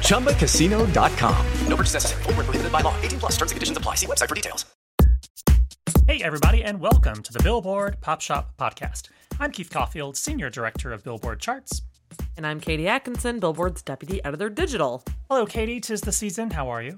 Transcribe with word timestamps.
ChumbaCasino.com. 0.00 1.46
No 1.68 1.76
purchase 1.76 1.94
necessary. 1.94 2.22
Void 2.24 2.36
were 2.36 2.44
prohibited 2.44 2.72
by 2.72 2.80
law. 2.80 2.94
18 3.02 3.18
plus. 3.18 3.32
Terms 3.32 3.50
and 3.52 3.56
conditions 3.56 3.78
apply. 3.78 3.94
See 3.96 4.06
website 4.06 4.28
for 4.28 4.34
details. 4.34 4.64
Hey, 6.08 6.22
everybody, 6.22 6.62
and 6.62 6.80
welcome 6.80 7.20
to 7.20 7.32
the 7.32 7.42
Billboard 7.42 8.00
Pop 8.00 8.20
Shop 8.20 8.54
Podcast. 8.56 9.08
I'm 9.40 9.50
Keith 9.50 9.70
Caulfield, 9.70 10.16
Senior 10.16 10.50
Director 10.50 10.92
of 10.92 11.02
Billboard 11.02 11.40
Charts. 11.40 11.82
And 12.36 12.46
I'm 12.46 12.60
Katie 12.60 12.86
Atkinson, 12.86 13.40
Billboard's 13.40 13.82
Deputy 13.82 14.24
Editor 14.24 14.48
Digital. 14.48 15.02
Hello, 15.28 15.46
Katie. 15.46 15.80
Tis 15.80 16.00
the 16.00 16.12
season. 16.12 16.50
How 16.50 16.68
are 16.68 16.80
you? 16.82 16.96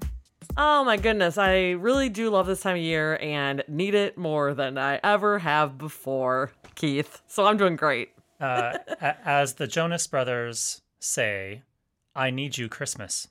Oh 0.57 0.83
my 0.83 0.97
goodness, 0.97 1.37
I 1.37 1.71
really 1.71 2.09
do 2.09 2.29
love 2.29 2.47
this 2.47 2.61
time 2.61 2.75
of 2.75 2.81
year 2.81 3.17
and 3.21 3.63
need 3.67 3.95
it 3.95 4.17
more 4.17 4.53
than 4.53 4.77
I 4.77 4.99
ever 5.03 5.39
have 5.39 5.77
before, 5.77 6.51
Keith. 6.75 7.21
So 7.27 7.45
I'm 7.45 7.57
doing 7.57 7.75
great. 7.75 8.09
Uh, 8.39 8.77
as 9.25 9.53
the 9.53 9.67
Jonas 9.67 10.05
Brothers 10.07 10.81
say, 10.99 11.63
I 12.15 12.29
need 12.31 12.57
you 12.57 12.67
Christmas. 12.69 13.27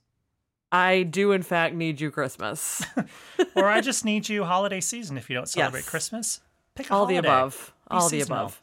I 0.71 1.03
do, 1.03 1.33
in 1.33 1.43
fact, 1.43 1.75
need 1.75 2.01
you 2.01 2.11
Christmas. 2.11 2.83
Or 3.55 3.67
I 3.67 3.81
just 3.91 4.05
need 4.05 4.29
you 4.29 4.45
holiday 4.45 4.81
season 4.81 5.17
if 5.17 5.29
you 5.31 5.35
don't 5.37 5.49
celebrate 5.49 5.81
Yes. 5.81 5.89
Christmas. 5.89 6.41
Pick 6.75 6.91
All 6.93 7.07
the 7.07 7.17
above. 7.17 7.73
Be 7.91 7.97
All 7.97 8.09
the 8.09 8.21
above. 8.21 8.63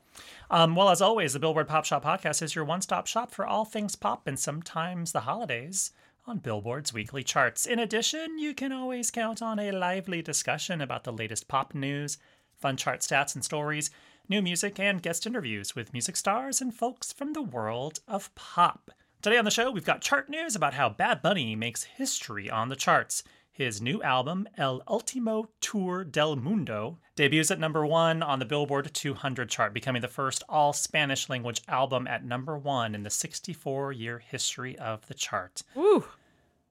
Um, 0.49 0.75
well, 0.75 0.89
as 0.89 1.01
always, 1.01 1.33
the 1.33 1.39
Billboard 1.39 1.67
Pop 1.67 1.85
Shop 1.85 2.03
Podcast 2.03 2.41
is 2.41 2.55
your 2.55 2.63
one 2.63 2.81
stop 2.81 3.07
shop 3.07 3.31
for 3.31 3.45
all 3.45 3.65
things 3.65 3.95
pop 3.95 4.27
and 4.27 4.37
sometimes 4.39 5.11
the 5.11 5.21
holidays 5.21 5.91
on 6.27 6.37
Billboard's 6.37 6.93
weekly 6.93 7.23
charts. 7.23 7.65
In 7.65 7.79
addition, 7.79 8.37
you 8.39 8.53
can 8.53 8.71
always 8.71 9.11
count 9.11 9.41
on 9.41 9.59
a 9.59 9.71
lively 9.71 10.21
discussion 10.21 10.81
about 10.81 11.03
the 11.03 11.11
latest 11.11 11.47
pop 11.47 11.73
news, 11.73 12.17
fun 12.55 12.77
chart 12.77 13.01
stats 13.01 13.33
and 13.35 13.43
stories, 13.43 13.89
new 14.29 14.41
music, 14.41 14.79
and 14.79 15.01
guest 15.01 15.25
interviews 15.25 15.75
with 15.75 15.91
music 15.93 16.15
stars 16.15 16.61
and 16.61 16.73
folks 16.73 17.11
from 17.11 17.33
the 17.33 17.41
world 17.41 17.99
of 18.07 18.33
pop. 18.35 18.91
Today 19.25 19.39
on 19.39 19.45
the 19.45 19.49
show, 19.49 19.71
we've 19.71 19.83
got 19.83 20.01
chart 20.01 20.29
news 20.29 20.55
about 20.55 20.75
how 20.75 20.87
Bad 20.87 21.23
Bunny 21.23 21.55
makes 21.55 21.81
history 21.81 22.47
on 22.47 22.69
the 22.69 22.75
charts. 22.75 23.23
His 23.51 23.81
new 23.81 24.03
album, 24.03 24.47
El 24.55 24.83
Ultimo 24.87 25.49
Tour 25.61 26.03
del 26.03 26.35
Mundo, 26.35 26.99
debuts 27.15 27.49
at 27.49 27.59
number 27.59 27.83
one 27.87 28.21
on 28.21 28.37
the 28.37 28.45
Billboard 28.45 28.93
200 28.93 29.49
chart, 29.49 29.73
becoming 29.73 30.03
the 30.03 30.07
first 30.07 30.43
all 30.47 30.73
Spanish 30.73 31.27
language 31.27 31.63
album 31.67 32.05
at 32.05 32.23
number 32.23 32.55
one 32.55 32.93
in 32.93 33.01
the 33.01 33.09
64 33.09 33.93
year 33.93 34.19
history 34.19 34.77
of 34.77 35.07
the 35.07 35.15
chart. 35.15 35.63
Woo. 35.73 36.05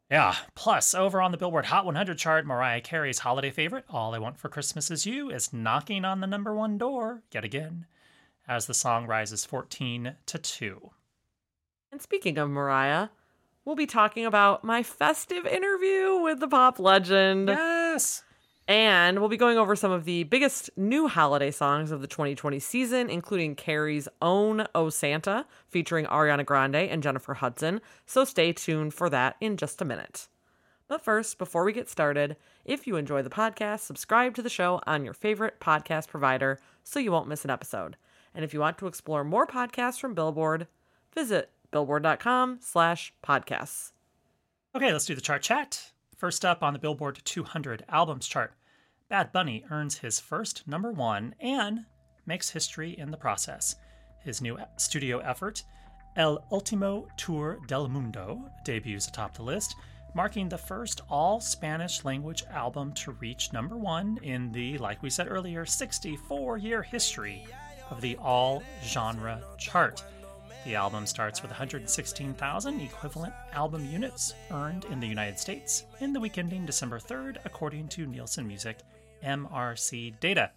Yeah. 0.09 0.37
Plus, 0.55 0.95
over 0.95 1.21
on 1.21 1.33
the 1.33 1.39
Billboard 1.39 1.67
Hot 1.67 1.85
100 1.85 2.17
chart, 2.19 2.47
Mariah 2.47 2.81
Carey's 2.83 3.19
holiday 3.19 3.51
favorite, 3.51 3.85
All 3.91 4.15
I 4.15 4.21
Want 4.21 4.39
for 4.39 4.49
Christmas 4.49 4.93
Is 4.93 5.05
You, 5.05 5.29
is 5.29 5.53
knocking 5.53 6.05
on 6.05 6.21
the 6.21 6.29
number 6.29 6.55
one 6.55 6.79
door 6.79 7.25
yet 7.33 7.45
again 7.45 7.87
as 8.47 8.67
the 8.67 8.75
song 8.75 9.09
rises 9.09 9.45
14 9.45 10.15
to 10.27 10.39
2. 10.39 10.91
And 11.95 12.03
speaking 12.03 12.39
of 12.39 12.51
Mariah, 12.51 13.11
we'll 13.65 13.77
be 13.77 13.87
talking 13.87 14.27
about 14.27 14.65
my 14.65 14.83
festive 14.83 15.47
interview 15.47 16.17
with 16.17 16.41
the 16.41 16.49
pop 16.49 16.81
legend. 16.81 17.47
Yes. 17.47 18.25
And 18.67 19.21
we'll 19.21 19.29
be 19.29 19.37
going 19.37 19.59
over 19.59 19.77
some 19.77 19.93
of 19.93 20.05
the 20.05 20.25
biggest 20.25 20.71
new 20.77 21.07
holiday 21.07 21.53
songs 21.53 21.93
of 21.93 22.01
the 22.01 22.09
2020 22.09 22.59
season, 22.59 23.09
including 23.09 23.55
Carey's 23.55 24.09
own 24.21 24.67
Oh 24.75 24.91
Santa, 24.91 25.47
featuring 25.69 26.05
Ariana 26.07 26.45
Grande 26.45 26.75
and 26.75 27.01
Jennifer 27.01 27.35
Hudson. 27.35 27.81
So 28.07 28.25
stay 28.25 28.53
tuned 28.53 28.93
for 28.93 29.09
that 29.11 29.37
in 29.41 29.57
just 29.57 29.81
a 29.81 29.85
minute. 29.85 30.27
But 30.89 31.05
first, 31.05 31.39
before 31.39 31.63
we 31.63 31.73
get 31.73 31.89
started, 31.89 32.35
if 32.65 32.89
you 32.89 32.97
enjoy 32.97 33.23
the 33.23 33.31
podcast, 33.31 33.83
subscribe 33.83 34.35
to 34.35 34.43
the 34.43 34.51
show 34.51 34.81
on 34.85 35.05
your 35.05 35.15
favorite 35.15 35.61
podcast 35.61 36.09
provider 36.09 36.59
so 36.83 36.99
you 36.99 37.13
won't 37.13 37.29
miss 37.29 37.45
an 37.45 37.51
episode. 37.51 37.97
And 38.35 38.45
if 38.45 38.53
you 38.53 38.59
want 38.59 38.79
to 38.79 38.89
explore 38.89 39.23
more 39.23 39.47
podcasts 39.47 40.01
from 40.01 40.15
Billboard, 40.15 40.67
visit 41.15 41.53
billboard.com 41.75 42.59
slash 42.61 43.13
podcasts. 43.27 43.91
Okay, 44.77 44.93
let's 44.93 45.07
do 45.07 45.17
the 45.17 45.21
chart 45.21 45.43
chat. 45.43 45.91
First 46.17 46.45
up 46.45 46.63
on 46.63 46.73
the 46.73 46.79
Billboard 46.79 47.21
200 47.25 47.85
albums 47.89 48.29
chart, 48.29 48.55
Bad 49.09 49.33
Bunny 49.33 49.65
earns 49.73 49.99
his 49.99 50.21
first 50.21 50.69
number 50.69 50.93
one 50.93 51.35
and 51.41 51.81
makes 52.27 52.51
history 52.51 52.97
in 52.97 53.11
the 53.11 53.17
process. 53.17 53.75
His 54.21 54.41
new 54.41 54.57
studio 54.77 55.19
effort, 55.19 55.65
El 56.15 56.47
Ultimo 56.53 57.09
Tour 57.17 57.59
del 57.67 57.89
Mundo, 57.89 58.49
debuts 58.65 59.09
atop 59.09 59.35
the 59.35 59.43
list, 59.43 59.75
marking 60.15 60.49
the 60.49 60.57
first 60.57 61.01
all 61.11 61.41
Spanish 61.41 62.05
language 62.05 62.45
album 62.53 62.93
to 62.93 63.11
reach 63.15 63.53
number 63.53 63.77
one 63.77 64.21
in 64.23 64.53
the, 64.53 64.79
like 64.79 65.03
we 65.03 65.11
said 65.11 65.27
earlier, 65.29 65.67
64 65.67 66.57
year 66.57 66.85
history 66.85 67.45
of 67.91 68.01
the 68.01 68.17
all 68.19 68.63
genre 68.85 69.43
chart. 69.59 70.05
The 70.65 70.75
album 70.77 71.07
starts 71.07 71.43
with 71.43 71.51
116,000 71.51 72.81
equivalent 72.81 73.35
album 73.53 73.85
units 73.85 74.33
earned 74.51 74.87
in 74.87 74.99
the 74.99 75.07
United 75.07 75.39
States 75.39 75.85
in 76.01 76.15
the 76.15 76.21
week 76.21 76.39
ending 76.39 76.65
December 76.65 76.99
3rd, 76.99 77.37
according 77.45 77.89
to 77.89 78.07
Nielsen 78.07 78.49
Music 78.49 78.79
MRC 79.23 80.19
data. 80.21 80.53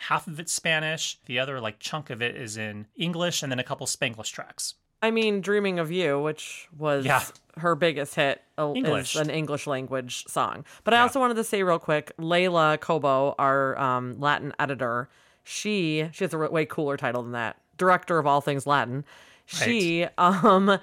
half 0.08 0.26
of 0.26 0.40
it's 0.40 0.52
Spanish, 0.52 1.18
the 1.26 1.38
other, 1.38 1.60
like, 1.60 1.78
chunk 1.78 2.10
of 2.10 2.20
it 2.22 2.34
is 2.36 2.56
in 2.56 2.86
English, 2.96 3.42
and 3.42 3.50
then 3.52 3.58
a 3.58 3.64
couple 3.64 3.86
Spanglish 3.86 4.32
tracks. 4.32 4.74
I 5.02 5.10
mean, 5.10 5.40
Dreaming 5.40 5.78
of 5.78 5.90
You, 5.90 6.20
which 6.20 6.68
was 6.76 7.04
Yeah. 7.06 7.22
her 7.58 7.74
biggest 7.74 8.14
hit, 8.14 8.42
uh, 8.58 8.72
English. 8.74 9.14
is 9.14 9.20
an 9.20 9.30
English 9.30 9.66
language 9.66 10.24
song. 10.26 10.64
But 10.84 10.92
I 10.94 11.00
also 11.00 11.20
wanted 11.20 11.34
to 11.34 11.44
say 11.44 11.62
real 11.62 11.78
quick, 11.78 12.12
Leila 12.18 12.76
Cobo, 12.78 13.34
our 13.38 13.78
um, 13.78 14.18
Latin 14.20 14.52
editor, 14.58 15.08
she 15.42 16.08
she 16.12 16.24
has 16.24 16.34
a 16.34 16.38
way 16.38 16.66
cooler 16.66 16.96
title 16.98 17.22
than 17.22 17.32
that. 17.32 17.56
Director 17.78 18.18
of 18.18 18.26
all 18.26 18.40
things 18.42 18.66
Latin. 18.66 19.04
She 19.46 20.04
um 20.18 20.78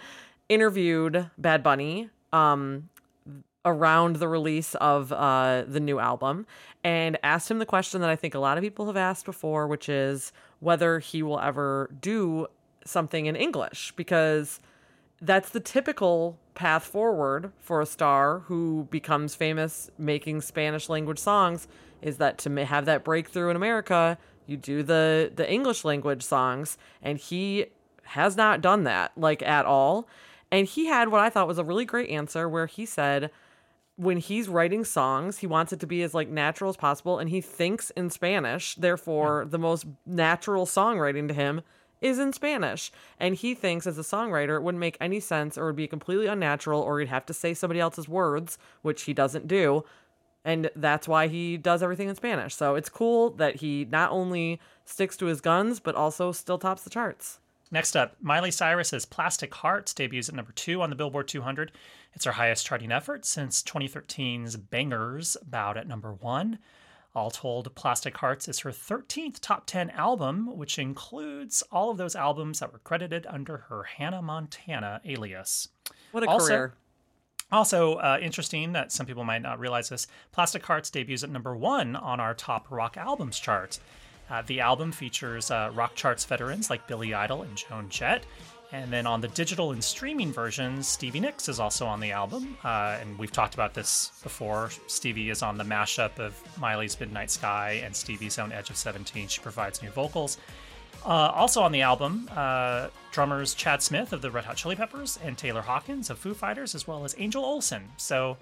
interviewed 0.49 1.29
Bad 1.37 1.61
Bunny 1.63 2.09
um 2.33 2.89
around 3.67 4.15
the 4.15 4.27
release 4.27 4.73
of 4.75 5.11
uh, 5.11 5.63
the 5.67 5.79
new 5.79 5.99
album 5.99 6.45
and 6.83 7.17
asked 7.21 7.51
him 7.51 7.59
the 7.59 7.65
question 7.65 8.01
that 8.01 8.09
I 8.09 8.15
think 8.15 8.33
a 8.33 8.39
lot 8.39 8.57
of 8.57 8.63
people 8.63 8.87
have 8.87 8.97
asked 8.97 9.25
before, 9.25 9.67
which 9.67 9.89
is 9.89 10.31
whether 10.59 10.99
he 10.99 11.21
will 11.21 11.39
ever 11.39 11.89
do 11.99 12.47
something 12.85 13.25
in 13.25 13.35
English 13.35 13.93
because 13.95 14.61
that's 15.21 15.49
the 15.49 15.59
typical 15.59 16.37
path 16.55 16.85
forward 16.85 17.51
for 17.59 17.81
a 17.81 17.85
star 17.85 18.39
who 18.39 18.87
becomes 18.89 19.35
famous 19.35 19.91
making 19.97 20.41
Spanish 20.41 20.89
language 20.89 21.19
songs 21.19 21.67
is 22.01 22.17
that 22.17 22.37
to 22.37 22.65
have 22.65 22.85
that 22.85 23.03
breakthrough 23.03 23.49
in 23.49 23.55
America, 23.55 24.17
you 24.45 24.55
do 24.57 24.83
the 24.83 25.31
the 25.35 25.51
English 25.51 25.83
language 25.83 26.23
songs, 26.23 26.77
and 27.01 27.17
he 27.17 27.65
has 28.03 28.37
not 28.37 28.61
done 28.61 28.83
that 28.83 29.11
like 29.17 29.41
at 29.41 29.65
all. 29.65 30.07
And 30.51 30.65
he 30.65 30.85
had 30.85 31.09
what 31.09 31.19
I 31.19 31.29
thought 31.29 31.47
was 31.47 31.57
a 31.57 31.63
really 31.63 31.85
great 31.85 32.09
answer 32.09 32.47
where 32.47 32.67
he 32.67 32.85
said 32.85 33.31
when 33.97 34.17
he's 34.17 34.47
writing 34.47 34.85
songs, 34.85 35.39
he 35.39 35.47
wants 35.47 35.73
it 35.73 35.79
to 35.79 35.87
be 35.87 36.03
as 36.03 36.13
like 36.13 36.29
natural 36.29 36.69
as 36.69 36.77
possible 36.77 37.19
and 37.19 37.29
he 37.29 37.41
thinks 37.41 37.89
in 37.91 38.09
Spanish. 38.09 38.75
Therefore, 38.75 39.45
the 39.49 39.59
most 39.59 39.85
natural 40.05 40.65
songwriting 40.65 41.27
to 41.27 41.33
him 41.33 41.61
is 41.99 42.19
in 42.19 42.31
Spanish. 42.31 42.91
And 43.19 43.33
he 43.33 43.55
thinks 43.55 43.87
as 43.87 43.97
a 43.97 44.03
songwriter 44.03 44.55
it 44.55 44.63
wouldn't 44.63 44.79
make 44.79 44.97
any 45.01 45.19
sense 45.19 45.57
or 45.57 45.65
would 45.65 45.75
be 45.75 45.87
completely 45.87 46.27
unnatural 46.27 46.79
or 46.79 46.99
he'd 46.99 47.09
have 47.09 47.25
to 47.25 47.33
say 47.33 47.55
somebody 47.55 47.79
else's 47.79 48.07
words, 48.07 48.59
which 48.83 49.03
he 49.03 49.13
doesn't 49.13 49.47
do. 49.47 49.83
And 50.45 50.69
that's 50.75 51.07
why 51.07 51.27
he 51.27 51.57
does 51.57 51.81
everything 51.81 52.07
in 52.07 52.15
Spanish. 52.15 52.53
So 52.55 52.75
it's 52.75 52.89
cool 52.89 53.31
that 53.31 53.57
he 53.57 53.85
not 53.89 54.11
only 54.11 54.61
sticks 54.85 55.17
to 55.17 55.25
his 55.25 55.41
guns, 55.41 55.79
but 55.79 55.95
also 55.95 56.31
still 56.31 56.59
tops 56.59 56.83
the 56.83 56.91
charts. 56.91 57.39
Next 57.69 57.97
up, 57.97 58.15
Miley 58.21 58.51
Cyrus's 58.51 59.05
Plastic 59.05 59.53
Hearts 59.55 59.93
debuts 59.93 60.29
at 60.29 60.35
number 60.35 60.53
two 60.53 60.81
on 60.81 60.89
the 60.89 60.95
Billboard 60.95 61.27
200. 61.27 61.71
It's 62.13 62.25
her 62.25 62.31
highest 62.33 62.65
charting 62.65 62.91
effort 62.91 63.25
since 63.25 63.61
2013's 63.61 64.55
Bangerz, 64.55 65.35
bowed 65.49 65.77
at 65.77 65.87
number 65.87 66.13
one. 66.13 66.59
All 67.13 67.29
told, 67.31 67.73
Plastic 67.75 68.15
Hearts 68.17 68.47
is 68.47 68.59
her 68.59 68.69
13th 68.71 69.39
top 69.41 69.65
10 69.65 69.89
album, 69.89 70.55
which 70.55 70.77
includes 70.79 71.61
all 71.71 71.89
of 71.91 71.97
those 71.97 72.15
albums 72.15 72.59
that 72.59 72.71
were 72.71 72.79
credited 72.79 73.25
under 73.27 73.57
her 73.69 73.83
Hannah 73.83 74.21
Montana 74.21 75.01
alias. 75.03 75.69
What 76.11 76.23
a 76.23 76.29
Also- 76.29 76.47
career. 76.47 76.73
Also, 77.51 77.95
uh, 77.95 78.17
interesting 78.21 78.73
that 78.73 78.91
some 78.91 79.05
people 79.05 79.23
might 79.23 79.41
not 79.41 79.57
realize 79.57 79.87
this 79.89 80.05
Plastic 80.33 80.65
Hearts 80.65 80.89
debuts 80.89 81.23
at 81.23 81.29
number 81.29 81.55
one 81.55 81.95
on 81.95 82.19
our 82.19 82.33
top 82.33 82.69
rock 82.69 82.97
albums 82.97 83.39
chart. 83.39 83.79
Uh, 84.29 84.41
the 84.45 84.59
album 84.59 84.91
features 84.91 85.51
uh, 85.51 85.71
rock 85.73 85.95
charts 85.95 86.25
veterans 86.25 86.69
like 86.69 86.87
Billy 86.87 87.13
Idol 87.13 87.43
and 87.43 87.55
Joan 87.55 87.89
Jett. 87.89 88.25
And 88.73 88.91
then 88.91 89.07
on 89.07 89.21
the 89.21 89.29
digital 89.29 89.71
and 89.71 89.81
streaming 89.81 90.33
versions, 90.33 90.87
Stevie 90.87 91.21
Nicks 91.21 91.47
is 91.47 91.59
also 91.59 91.85
on 91.85 92.01
the 92.01 92.11
album. 92.11 92.57
Uh, 92.63 92.97
and 92.99 93.17
we've 93.17 93.31
talked 93.31 93.53
about 93.53 93.73
this 93.73 94.11
before. 94.23 94.71
Stevie 94.87 95.29
is 95.29 95.41
on 95.41 95.57
the 95.57 95.63
mashup 95.63 96.19
of 96.19 96.35
Miley's 96.59 96.99
Midnight 96.99 97.31
Sky 97.31 97.81
and 97.85 97.95
Stevie's 97.95 98.37
own 98.37 98.51
Edge 98.51 98.69
of 98.69 98.75
17. 98.75 99.29
She 99.29 99.39
provides 99.39 99.81
new 99.81 99.89
vocals. 99.91 100.37
Uh, 101.05 101.31
also 101.33 101.61
on 101.61 101.71
the 101.71 101.81
album, 101.81 102.29
uh, 102.35 102.89
drummers 103.11 103.53
Chad 103.53 103.81
Smith 103.81 104.11
of 104.11 104.21
the 104.21 104.29
Red 104.29 104.43
Hot 104.43 104.57
Chili 104.57 104.75
Peppers 104.75 105.17
and 105.23 105.37
Taylor 105.37 105.61
Hawkins 105.61 106.09
of 106.09 106.17
Foo 106.17 106.33
Fighters, 106.33 106.75
as 106.75 106.85
well 106.85 107.05
as 107.05 107.15
Angel 107.17 107.45
Olsen. 107.45 107.89
So, 107.95 108.35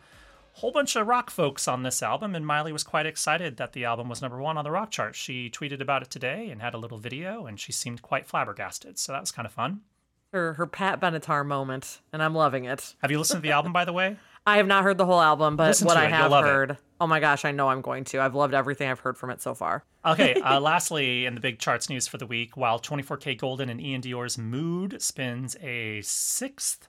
whole 0.55 0.71
bunch 0.71 0.95
of 0.95 1.05
rock 1.05 1.29
folks 1.29 1.67
on 1.67 1.83
this 1.83 2.01
album, 2.01 2.33
and 2.33 2.47
Miley 2.47 2.71
was 2.71 2.83
quite 2.83 3.05
excited 3.05 3.57
that 3.57 3.73
the 3.73 3.83
album 3.83 4.07
was 4.07 4.21
number 4.21 4.41
one 4.41 4.57
on 4.57 4.63
the 4.63 4.71
rock 4.71 4.89
chart. 4.89 5.13
She 5.15 5.49
tweeted 5.49 5.81
about 5.81 6.01
it 6.01 6.09
today 6.09 6.49
and 6.49 6.61
had 6.61 6.73
a 6.73 6.77
little 6.77 6.97
video, 6.97 7.45
and 7.45 7.59
she 7.59 7.73
seemed 7.73 8.01
quite 8.01 8.25
flabbergasted. 8.25 8.97
So 8.97 9.11
that 9.11 9.19
was 9.19 9.31
kind 9.31 9.45
of 9.45 9.51
fun. 9.51 9.81
Her 10.31 10.53
her 10.53 10.65
Pat 10.65 11.01
Benatar 11.01 11.45
moment, 11.45 11.99
and 12.13 12.23
I'm 12.23 12.33
loving 12.33 12.65
it. 12.65 12.95
Have 13.01 13.11
you 13.11 13.19
listened 13.19 13.43
to 13.43 13.47
the 13.47 13.53
album, 13.53 13.73
by 13.73 13.83
the 13.85 13.93
way? 13.93 14.17
I 14.47 14.57
have 14.57 14.67
not 14.67 14.83
heard 14.83 14.97
the 14.97 15.05
whole 15.05 15.21
album, 15.21 15.55
but 15.55 15.69
Listen 15.69 15.87
what 15.87 15.97
I 15.97 16.05
it, 16.05 16.11
have 16.11 16.29
love 16.29 16.45
it. 16.45 16.49
heard, 16.49 16.77
oh 17.01 17.07
my 17.07 17.19
gosh, 17.19 17.45
I 17.45 17.51
know 17.51 17.67
I'm 17.67 17.81
going 17.81 18.03
to. 18.05 18.21
I've 18.21 18.35
loved 18.35 18.53
everything 18.53 18.89
I've 18.89 18.99
heard 18.99 19.17
from 19.17 19.31
it 19.31 19.41
so 19.41 19.55
far. 19.55 19.83
Okay, 20.05 20.35
uh, 20.41 20.59
lastly, 20.61 21.25
in 21.25 21.33
the 21.35 21.41
big 21.41 21.59
charts 21.59 21.89
news 21.89 22.07
for 22.07 22.17
the 22.17 22.27
week, 22.27 22.55
while 22.55 22.79
24kGoldn 22.79 23.69
and 23.69 23.79
Iann 23.79 24.01
Dior's 24.01 24.37
Mood 24.37 25.01
spins 25.01 25.57
a 25.61 26.01
sixth 26.01 26.87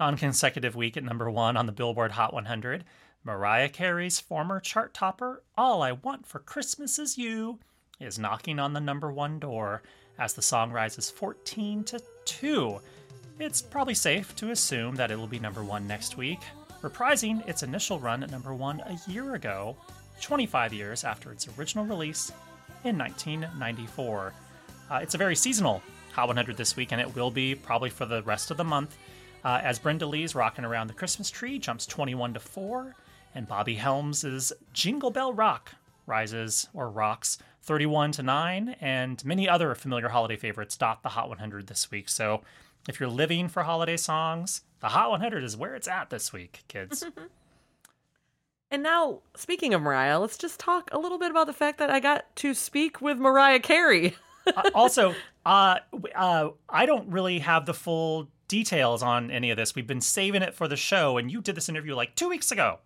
non 0.00 0.16
consecutive 0.16 0.76
week 0.76 0.96
at 0.96 1.02
number 1.02 1.30
one 1.30 1.56
on 1.56 1.66
the 1.66 1.72
Billboard 1.72 2.12
Hot 2.12 2.32
100, 2.32 2.84
Mariah 3.24 3.68
Carey's 3.68 4.20
former 4.20 4.60
chart 4.60 4.94
topper, 4.94 5.42
All 5.56 5.82
I 5.82 5.92
Want 5.92 6.24
for 6.24 6.38
Christmas 6.38 6.98
Is 6.98 7.18
You, 7.18 7.58
is 7.98 8.18
knocking 8.18 8.60
on 8.60 8.72
the 8.72 8.80
number 8.80 9.12
one 9.12 9.40
door 9.40 9.82
as 10.18 10.34
the 10.34 10.42
song 10.42 10.70
rises 10.70 11.10
14 11.10 11.82
to 11.84 12.00
2. 12.26 12.78
It's 13.40 13.60
probably 13.60 13.94
safe 13.94 14.36
to 14.36 14.50
assume 14.50 14.94
that 14.96 15.10
it 15.10 15.18
will 15.18 15.26
be 15.26 15.40
number 15.40 15.64
one 15.64 15.86
next 15.86 16.16
week, 16.16 16.40
reprising 16.80 17.46
its 17.48 17.64
initial 17.64 17.98
run 17.98 18.22
at 18.22 18.30
number 18.30 18.54
one 18.54 18.80
a 18.80 19.10
year 19.10 19.34
ago, 19.34 19.76
25 20.20 20.72
years 20.72 21.02
after 21.02 21.32
its 21.32 21.48
original 21.58 21.84
release 21.84 22.30
in 22.84 22.96
1994. 22.96 24.32
Uh, 24.90 25.00
it's 25.02 25.14
a 25.14 25.18
very 25.18 25.34
seasonal 25.36 25.82
Hot 26.12 26.28
100 26.28 26.56
this 26.56 26.76
week, 26.76 26.92
and 26.92 27.00
it 27.00 27.14
will 27.14 27.30
be 27.30 27.54
probably 27.54 27.90
for 27.90 28.06
the 28.06 28.22
rest 28.22 28.50
of 28.50 28.56
the 28.56 28.64
month. 28.64 28.96
Uh, 29.48 29.62
as 29.64 29.78
Brenda 29.78 30.04
Lee's 30.04 30.34
Rockin' 30.34 30.66
Around 30.66 30.88
the 30.88 30.92
Christmas 30.92 31.30
Tree 31.30 31.58
jumps 31.58 31.86
21 31.86 32.34
to 32.34 32.40
4, 32.40 32.94
and 33.34 33.48
Bobby 33.48 33.76
Helms' 33.76 34.52
Jingle 34.74 35.10
Bell 35.10 35.32
Rock 35.32 35.72
rises 36.04 36.68
or 36.74 36.90
rocks 36.90 37.38
31 37.62 38.12
to 38.12 38.22
9, 38.22 38.76
and 38.78 39.24
many 39.24 39.48
other 39.48 39.74
familiar 39.74 40.10
holiday 40.10 40.36
favorites 40.36 40.76
dot 40.76 41.02
the 41.02 41.08
Hot 41.08 41.30
100 41.30 41.66
this 41.66 41.90
week. 41.90 42.10
So 42.10 42.42
if 42.90 43.00
you're 43.00 43.08
living 43.08 43.48
for 43.48 43.62
holiday 43.62 43.96
songs, 43.96 44.64
the 44.80 44.88
Hot 44.88 45.08
100 45.12 45.42
is 45.42 45.56
where 45.56 45.74
it's 45.74 45.88
at 45.88 46.10
this 46.10 46.30
week, 46.30 46.64
kids. 46.68 47.06
And 48.70 48.82
now, 48.82 49.20
speaking 49.34 49.72
of 49.72 49.80
Mariah, 49.80 50.18
let's 50.18 50.36
just 50.36 50.60
talk 50.60 50.90
a 50.92 50.98
little 50.98 51.16
bit 51.16 51.30
about 51.30 51.46
the 51.46 51.54
fact 51.54 51.78
that 51.78 51.88
I 51.88 52.00
got 52.00 52.36
to 52.36 52.52
speak 52.52 53.00
with 53.00 53.16
Mariah 53.16 53.60
Carey. 53.60 54.14
Uh, 54.56 54.70
also, 54.74 55.14
uh, 55.44 55.76
uh, 56.14 56.48
I 56.70 56.86
don't 56.86 57.06
really 57.10 57.40
have 57.40 57.66
the 57.66 57.74
full 57.74 58.28
details 58.48 59.02
on 59.02 59.30
any 59.30 59.50
of 59.50 59.56
this. 59.56 59.74
We've 59.74 59.86
been 59.86 60.00
saving 60.00 60.42
it 60.42 60.54
for 60.54 60.66
the 60.66 60.76
show, 60.76 61.18
and 61.18 61.30
you 61.30 61.40
did 61.40 61.54
this 61.54 61.68
interview 61.68 61.94
like 61.94 62.14
two 62.14 62.28
weeks 62.28 62.50
ago. 62.50 62.78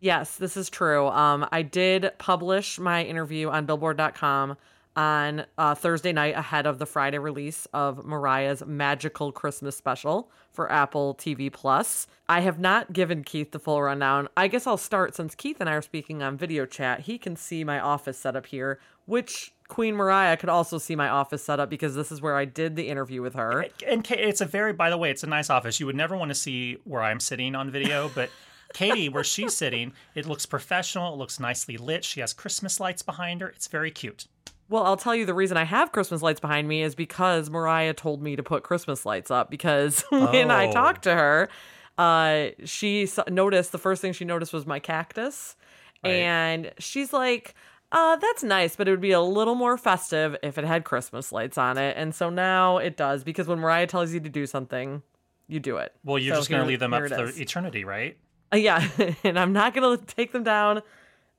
Yes, 0.00 0.36
this 0.36 0.56
is 0.56 0.70
true. 0.70 1.08
Um, 1.08 1.46
I 1.50 1.62
did 1.62 2.12
publish 2.18 2.78
my 2.78 3.04
interview 3.04 3.48
on 3.48 3.66
Billboard.com 3.66 4.56
on 4.98 5.46
uh, 5.56 5.76
Thursday 5.76 6.12
night 6.12 6.36
ahead 6.36 6.66
of 6.66 6.80
the 6.80 6.84
Friday 6.84 7.18
release 7.18 7.68
of 7.72 8.04
Mariah's 8.04 8.66
Magical 8.66 9.30
Christmas 9.30 9.76
Special 9.76 10.28
for 10.50 10.70
Apple 10.72 11.14
TV 11.14 11.52
Plus. 11.52 12.08
I 12.28 12.40
have 12.40 12.58
not 12.58 12.92
given 12.92 13.22
Keith 13.22 13.52
the 13.52 13.60
full 13.60 13.80
rundown. 13.80 14.28
I 14.36 14.48
guess 14.48 14.66
I'll 14.66 14.76
start 14.76 15.14
since 15.14 15.36
Keith 15.36 15.58
and 15.60 15.70
I 15.70 15.74
are 15.74 15.82
speaking 15.82 16.20
on 16.20 16.36
video 16.36 16.66
chat. 16.66 17.02
He 17.02 17.16
can 17.16 17.36
see 17.36 17.62
my 17.62 17.78
office 17.78 18.18
setup 18.18 18.46
here, 18.46 18.80
which 19.06 19.52
Queen 19.68 19.94
Mariah 19.94 20.36
could 20.36 20.48
also 20.48 20.78
see 20.78 20.96
my 20.96 21.08
office 21.08 21.44
setup 21.44 21.70
because 21.70 21.94
this 21.94 22.10
is 22.10 22.20
where 22.20 22.34
I 22.34 22.44
did 22.44 22.74
the 22.74 22.88
interview 22.88 23.22
with 23.22 23.34
her. 23.34 23.66
And 23.86 24.04
it's 24.10 24.40
a 24.40 24.46
very, 24.46 24.72
by 24.72 24.90
the 24.90 24.98
way, 24.98 25.12
it's 25.12 25.22
a 25.22 25.28
nice 25.28 25.48
office. 25.48 25.78
You 25.78 25.86
would 25.86 25.94
never 25.94 26.16
want 26.16 26.30
to 26.30 26.34
see 26.34 26.78
where 26.82 27.02
I'm 27.04 27.20
sitting 27.20 27.54
on 27.54 27.70
video, 27.70 28.10
but 28.12 28.30
Katie, 28.74 29.08
where 29.08 29.24
she's 29.24 29.56
sitting, 29.56 29.92
it 30.14 30.26
looks 30.26 30.44
professional. 30.44 31.14
It 31.14 31.18
looks 31.18 31.40
nicely 31.40 31.76
lit. 31.76 32.04
She 32.04 32.20
has 32.20 32.32
Christmas 32.32 32.80
lights 32.80 33.02
behind 33.02 33.40
her. 33.40 33.48
It's 33.48 33.68
very 33.68 33.90
cute. 33.90 34.26
Well, 34.68 34.84
I'll 34.84 34.96
tell 34.96 35.14
you 35.14 35.24
the 35.24 35.34
reason 35.34 35.56
I 35.56 35.64
have 35.64 35.92
Christmas 35.92 36.20
lights 36.22 36.40
behind 36.40 36.68
me 36.68 36.82
is 36.82 36.94
because 36.94 37.48
Mariah 37.48 37.94
told 37.94 38.22
me 38.22 38.36
to 38.36 38.42
put 38.42 38.62
Christmas 38.62 39.06
lights 39.06 39.30
up 39.30 39.50
because 39.50 40.04
when 40.10 40.50
I 40.50 40.66
Oh. 40.66 40.72
talked 40.72 41.04
to 41.04 41.14
her, 41.14 41.48
uh, 41.96 42.48
she 42.64 43.08
noticed 43.28 43.72
the 43.72 43.78
first 43.78 44.02
thing 44.02 44.12
she 44.12 44.24
noticed 44.24 44.52
was 44.52 44.66
my 44.66 44.78
cactus. 44.78 45.56
Right. 46.04 46.12
And 46.12 46.72
she's 46.78 47.12
like, 47.12 47.54
uh, 47.90 48.16
that's 48.16 48.42
nice, 48.42 48.76
but 48.76 48.86
it 48.86 48.90
would 48.90 49.00
be 49.00 49.12
a 49.12 49.20
little 49.20 49.54
more 49.54 49.78
festive 49.78 50.36
if 50.42 50.58
it 50.58 50.64
had 50.64 50.84
Christmas 50.84 51.32
lights 51.32 51.56
on 51.56 51.78
it. 51.78 51.96
And 51.96 52.14
so 52.14 52.28
now 52.28 52.76
it 52.76 52.96
does 52.96 53.24
because 53.24 53.48
when 53.48 53.58
Mariah 53.60 53.86
tells 53.86 54.12
you 54.12 54.20
to 54.20 54.28
do 54.28 54.46
something, 54.46 55.02
you 55.48 55.60
do 55.60 55.78
it. 55.78 55.94
Well, 56.04 56.18
you're 56.18 56.34
So 56.34 56.40
just 56.40 56.50
going 56.50 56.62
to 56.62 56.68
leave 56.68 56.80
them 56.80 56.92
up 56.92 57.08
for 57.08 57.28
eternity, 57.30 57.84
right? 57.84 58.18
Uh, 58.52 58.56
yeah, 58.56 58.86
and 59.24 59.38
I'm 59.38 59.52
not 59.52 59.74
gonna 59.74 59.96
take 59.98 60.32
them 60.32 60.42
down 60.42 60.82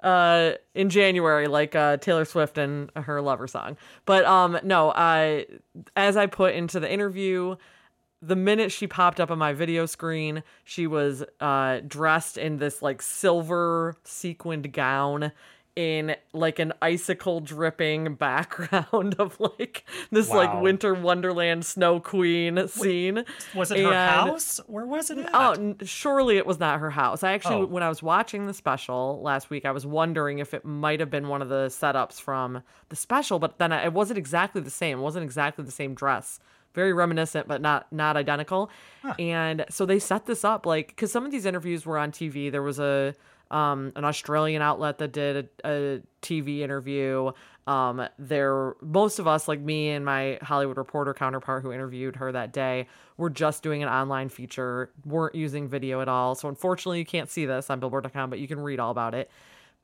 uh 0.01 0.53
in 0.73 0.89
January 0.89 1.47
like 1.47 1.75
uh 1.75 1.97
Taylor 1.97 2.25
Swift 2.25 2.57
and 2.57 2.91
her 2.95 3.21
lover 3.21 3.47
song. 3.47 3.77
But 4.05 4.25
um 4.25 4.59
no, 4.63 4.91
I 4.95 5.45
as 5.95 6.17
I 6.17 6.25
put 6.25 6.55
into 6.55 6.79
the 6.79 6.91
interview, 6.91 7.55
the 8.21 8.35
minute 8.35 8.71
she 8.71 8.87
popped 8.87 9.19
up 9.19 9.31
on 9.31 9.37
my 9.37 9.53
video 9.53 9.85
screen, 9.85 10.43
she 10.63 10.87
was 10.87 11.23
uh 11.39 11.81
dressed 11.85 12.37
in 12.37 12.57
this 12.57 12.81
like 12.81 13.01
silver 13.01 13.95
sequined 14.03 14.71
gown 14.73 15.31
in 15.79 16.13
like 16.33 16.59
an 16.59 16.73
icicle 16.81 17.39
dripping 17.39 18.15
background 18.19 19.15
of 19.17 19.39
like 19.39 19.85
this 20.11 20.29
like 20.29 20.61
winter 20.61 20.93
wonderland 20.93 21.65
snow 21.65 22.01
queen 22.01 22.67
scene. 22.67 23.23
Was 23.55 23.71
it 23.71 23.79
her 23.85 23.93
house? 23.93 24.59
Where 24.67 24.85
was 24.85 25.09
it 25.09 25.19
at? 25.19 25.29
Oh, 25.33 25.75
surely 25.85 26.35
it 26.35 26.45
was 26.45 26.59
not 26.59 26.81
her 26.81 26.89
house. 26.89 27.23
I 27.23 27.31
actually, 27.31 27.61
Oh. 27.61 27.65
when 27.65 27.81
I 27.81 27.87
was 27.87 28.03
watching 28.03 28.45
the 28.45 28.53
special 28.53 29.21
last 29.23 29.49
week, 29.49 29.63
I 29.65 29.71
was 29.71 29.85
wondering 29.85 30.39
if 30.39 30.53
it 30.53 30.65
might 30.65 30.99
have 30.99 31.09
been 31.09 31.29
one 31.29 31.41
of 31.41 31.47
the 31.47 31.67
setups 31.67 32.19
from 32.19 32.61
the 32.89 32.97
special, 32.97 33.39
but 33.39 33.57
then 33.57 33.71
it 33.71 33.93
wasn't 33.93 34.17
exactly 34.17 34.59
the 34.61 34.69
same. 34.69 34.99
It 34.99 35.01
wasn't 35.01 35.23
exactly 35.23 35.63
the 35.63 35.71
same 35.71 35.93
dress. 35.95 36.41
Very 36.73 36.91
reminiscent, 36.91 37.47
but 37.47 37.61
not 37.61 37.91
not 37.91 38.17
identical. 38.17 38.69
And 39.17 39.63
so 39.69 39.85
they 39.85 39.97
set 39.99 40.25
this 40.25 40.43
up 40.43 40.65
like 40.65 40.89
because 40.89 41.11
some 41.11 41.25
of 41.25 41.31
these 41.31 41.45
interviews 41.45 41.85
were 41.85 41.97
on 41.97 42.11
TV. 42.11 42.51
There 42.51 42.61
was 42.61 42.79
a 42.79 43.15
um, 43.51 43.91
an 43.95 44.05
Australian 44.05 44.61
outlet 44.61 44.99
that 44.99 45.11
did 45.11 45.49
a, 45.63 45.69
a 45.69 46.01
TV 46.21 46.59
interview. 46.59 47.31
Um, 47.67 48.07
there, 48.17 48.75
most 48.81 49.19
of 49.19 49.27
us, 49.27 49.47
like 49.47 49.59
me 49.59 49.89
and 49.89 50.03
my 50.03 50.39
Hollywood 50.41 50.77
Reporter 50.77 51.13
counterpart 51.13 51.61
who 51.61 51.71
interviewed 51.71 52.15
her 52.15 52.31
that 52.31 52.51
day, 52.51 52.87
were 53.17 53.29
just 53.29 53.61
doing 53.61 53.83
an 53.83 53.89
online 53.89 54.29
feature, 54.29 54.91
weren't 55.05 55.35
using 55.35 55.67
video 55.67 56.01
at 56.01 56.07
all. 56.07 56.33
So 56.35 56.49
unfortunately, 56.49 56.99
you 56.99 57.05
can't 57.05 57.29
see 57.29 57.45
this 57.45 57.69
on 57.69 57.79
Billboard.com, 57.79 58.29
but 58.29 58.39
you 58.39 58.47
can 58.47 58.59
read 58.59 58.79
all 58.79 58.91
about 58.91 59.13
it. 59.13 59.29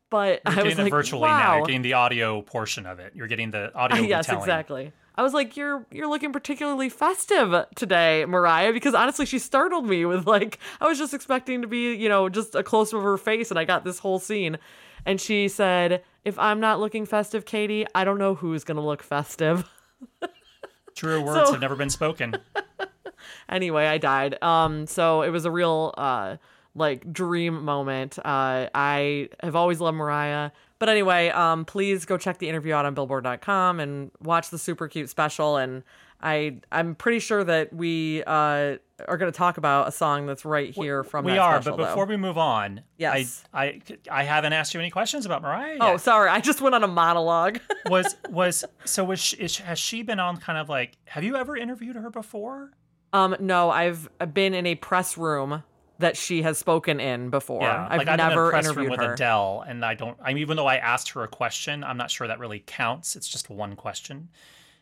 but 0.09 0.41
You're 0.45 0.53
I 0.53 0.55
getting 0.55 0.69
was 0.69 0.79
it 0.79 0.83
like, 0.83 0.91
virtually 0.91 1.21
wow. 1.23 1.37
now. 1.37 1.55
You're 1.57 1.65
getting 1.67 1.81
the 1.83 1.93
audio 1.93 2.41
portion 2.41 2.85
of 2.87 2.99
it. 2.99 3.13
You're 3.15 3.27
getting 3.27 3.51
the 3.51 3.73
audio. 3.75 3.97
yes, 4.01 4.27
retelling. 4.27 4.41
exactly. 4.41 4.93
I 5.17 5.23
was 5.23 5.33
like, 5.33 5.55
"You're 5.57 5.85
you're 5.91 6.07
looking 6.09 6.33
particularly 6.33 6.89
festive 6.89 7.65
today, 7.75 8.25
Mariah," 8.25 8.73
because 8.73 8.93
honestly, 8.93 9.25
she 9.25 9.39
startled 9.39 9.87
me 9.87 10.05
with 10.05 10.27
like 10.27 10.59
I 10.81 10.87
was 10.87 10.97
just 10.97 11.13
expecting 11.13 11.61
to 11.61 11.67
be, 11.67 11.93
you 11.95 12.09
know, 12.09 12.29
just 12.29 12.55
a 12.55 12.63
close 12.63 12.93
up 12.93 12.97
of 12.97 13.03
her 13.03 13.17
face, 13.17 13.49
and 13.49 13.59
I 13.59 13.63
got 13.65 13.83
this 13.83 13.99
whole 13.99 14.19
scene, 14.19 14.57
and 15.05 15.19
she 15.21 15.47
said, 15.47 16.03
"If 16.23 16.37
I'm 16.39 16.59
not 16.59 16.79
looking 16.79 17.05
festive, 17.05 17.45
Katie, 17.45 17.85
I 17.95 18.03
don't 18.03 18.17
know 18.17 18.35
who's 18.35 18.63
gonna 18.63 18.85
look 18.85 19.01
festive." 19.03 19.69
Truer 20.95 21.21
words 21.21 21.47
So- 21.47 21.51
have 21.53 21.61
never 21.61 21.75
been 21.75 21.89
spoken. 21.89 22.35
anyway, 23.49 23.85
I 23.87 23.97
died. 23.97 24.41
Um, 24.41 24.87
so 24.87 25.21
it 25.23 25.29
was 25.29 25.45
a 25.45 25.51
real 25.51 25.93
uh 25.97 26.37
like 26.77 27.11
dream 27.13 27.63
moment. 27.63 28.19
Uh, 28.19 28.67
I 28.75 29.29
have 29.41 29.55
always 29.55 29.79
loved 29.79 29.97
Mariah. 29.97 30.51
But 30.77 30.89
anyway, 30.89 31.29
um, 31.29 31.65
please 31.65 32.05
go 32.05 32.17
check 32.17 32.37
the 32.39 32.49
interview 32.49 32.73
out 32.73 32.85
on 32.85 32.93
Billboard.com 32.93 33.79
and 33.79 34.11
watch 34.21 34.49
the 34.49 34.57
super 34.57 34.87
cute 34.87 35.09
special. 35.09 35.57
And 35.57 35.83
I 36.21 36.57
I'm 36.71 36.95
pretty 36.95 37.19
sure 37.19 37.43
that 37.43 37.71
we 37.73 38.23
uh 38.25 38.77
are 39.07 39.17
going 39.17 39.29
to 39.31 39.37
talk 39.37 39.57
about 39.57 39.89
a 39.89 39.91
song 39.91 40.25
that's 40.25 40.45
right 40.45 40.73
here 40.73 41.03
from 41.03 41.25
we 41.25 41.37
are, 41.37 41.61
special, 41.61 41.77
but 41.77 41.89
before 41.89 42.05
though. 42.05 42.11
we 42.11 42.17
move 42.17 42.37
on, 42.37 42.81
Yes. 42.97 43.43
I, 43.53 43.63
I 43.65 43.81
I 44.09 44.23
haven't 44.23 44.53
asked 44.53 44.73
you 44.73 44.79
any 44.79 44.89
questions 44.89 45.25
about 45.25 45.41
Mariah. 45.41 45.77
Oh, 45.81 45.97
sorry, 45.97 46.29
I 46.29 46.39
just 46.39 46.61
went 46.61 46.75
on 46.75 46.83
a 46.83 46.87
monologue. 46.87 47.59
was 47.89 48.15
was 48.29 48.63
so 48.85 49.03
was 49.03 49.19
she, 49.19 49.35
is, 49.37 49.57
has 49.59 49.79
she 49.79 50.01
been 50.01 50.19
on 50.19 50.37
kind 50.37 50.57
of 50.57 50.69
like? 50.69 50.97
Have 51.05 51.23
you 51.23 51.35
ever 51.35 51.55
interviewed 51.57 51.95
her 51.95 52.09
before? 52.09 52.71
um, 53.13 53.35
no, 53.39 53.69
I've 53.69 54.09
been 54.33 54.53
in 54.53 54.65
a 54.65 54.75
press 54.75 55.17
room 55.17 55.63
that 55.99 56.17
she 56.17 56.41
has 56.41 56.57
spoken 56.57 56.99
in 56.99 57.29
before. 57.29 57.61
Yeah, 57.61 57.87
I've 57.89 57.99
like 57.99 58.07
I'm 58.07 58.17
never 58.17 58.51
a 58.51 58.59
interviewed 58.59 58.77
room 58.77 58.89
with 58.91 58.99
her. 59.01 59.13
Adele, 59.13 59.63
and 59.67 59.83
I 59.85 59.93
don't. 59.93 60.17
I 60.23 60.29
mean, 60.29 60.39
even 60.39 60.57
though 60.57 60.67
I 60.67 60.77
asked 60.77 61.09
her 61.09 61.23
a 61.23 61.27
question, 61.27 61.83
I'm 61.83 61.97
not 61.97 62.11
sure 62.11 62.27
that 62.27 62.39
really 62.39 62.63
counts. 62.65 63.15
It's 63.15 63.27
just 63.27 63.49
one 63.49 63.75
question. 63.75 64.29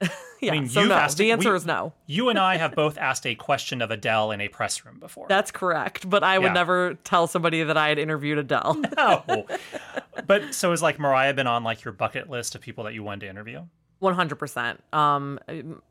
Yeah, 0.42 0.52
I 0.52 0.60
mean, 0.60 0.68
so 0.68 0.84
no, 0.84 0.96
asked 0.96 1.18
the 1.20 1.32
answer 1.32 1.52
we- 1.52 1.56
is 1.56 1.66
no. 1.66 1.94
You 2.06 2.28
and 2.28 2.38
I 2.38 2.58
have 2.58 2.76
both 2.76 2.98
asked 2.98 3.26
a 3.26 3.34
question 3.34 3.82
of 3.82 3.92
Adele 3.92 4.32
in 4.32 4.42
a 4.42 4.50
press 4.50 4.84
room 4.84 5.00
before. 5.00 5.26
That's 5.30 5.52
correct, 5.52 6.10
but 6.10 6.22
I 6.22 6.38
would 6.38 6.48
Yeah. 6.48 6.54
never 6.54 6.96
tell 7.06 7.28
somebody 7.28 7.64
that 7.64 7.78
I 7.78 7.88
had 7.88 7.98
interviewed 7.98 8.38
Adele. 8.40 8.82
no. 8.98 9.46
but 10.28 10.54
so 10.54 10.74
is 10.74 10.82
like 10.82 11.00
Mariah 11.00 11.34
been 11.34 11.48
on 11.48 11.64
like 11.64 11.86
your 11.86 11.94
bucket 11.94 12.30
list 12.30 12.56
of 12.56 12.62
people 12.62 12.84
that 12.84 12.94
you 12.94 13.04
wanted 13.04 13.22
to 13.22 13.30
interview? 13.30 13.62
100%. 14.04 14.78
Um 14.96 15.40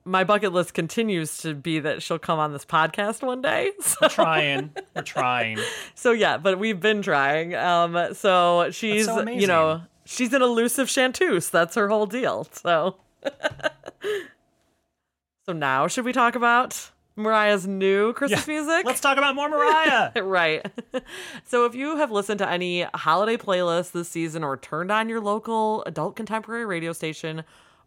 my 0.04 0.23
bucket 0.25 0.52
list 0.52 0.75
continues 0.75 1.38
to 1.38 1.54
be 1.54 1.81
that 1.81 2.02
she'll 2.02 2.19
come 2.19 2.38
on 2.38 2.52
this 2.52 2.64
podcast 2.64 3.23
one 3.26 3.42
day. 3.42 3.73
So, 3.81 3.97
We're 4.02 4.09
trying. 4.09 4.71
We're 4.95 5.02
trying. 5.02 5.59
so 5.95 6.12
yeah, 6.12 6.37
but 6.38 6.59
we've 6.59 6.78
been 6.81 7.02
trying. 7.02 7.54
Um 7.54 8.14
so 8.14 8.71
she's, 8.71 9.07
so 9.07 9.28
you 9.28 9.47
know, 9.47 9.83
she's 10.04 10.33
an 10.33 10.42
elusive 10.42 10.88
chanteuse. 10.88 11.49
That's 11.49 11.75
her 11.75 11.88
whole 11.88 12.07
deal. 12.07 12.47
So 12.52 12.97
So 15.45 15.52
now 15.52 15.88
should 15.88 16.04
we 16.04 16.12
talk 16.12 16.37
about 16.37 16.90
Mariah's 17.16 17.66
new 17.66 18.12
Christmas 18.12 18.47
music? 18.47 18.87
Let's 18.87 19.00
talk 19.00 19.19
about 19.19 19.35
more 19.35 19.49
Mariah. 19.49 20.12
right. 20.23 20.64
so 21.45 21.64
if 21.66 21.75
you 21.75 21.97
have 21.97 22.11
listened 22.12 22.38
to 22.38 22.49
any 22.49 22.83
holiday 22.95 23.37
playlist 23.37 23.92
this 23.92 24.09
season 24.09 24.45
or 24.45 24.57
turned 24.57 24.92
on 24.92 25.09
your 25.09 25.21
local 25.21 25.83
adult 25.85 26.14
contemporary 26.16 26.64
radio 26.64 26.92
station 26.92 27.42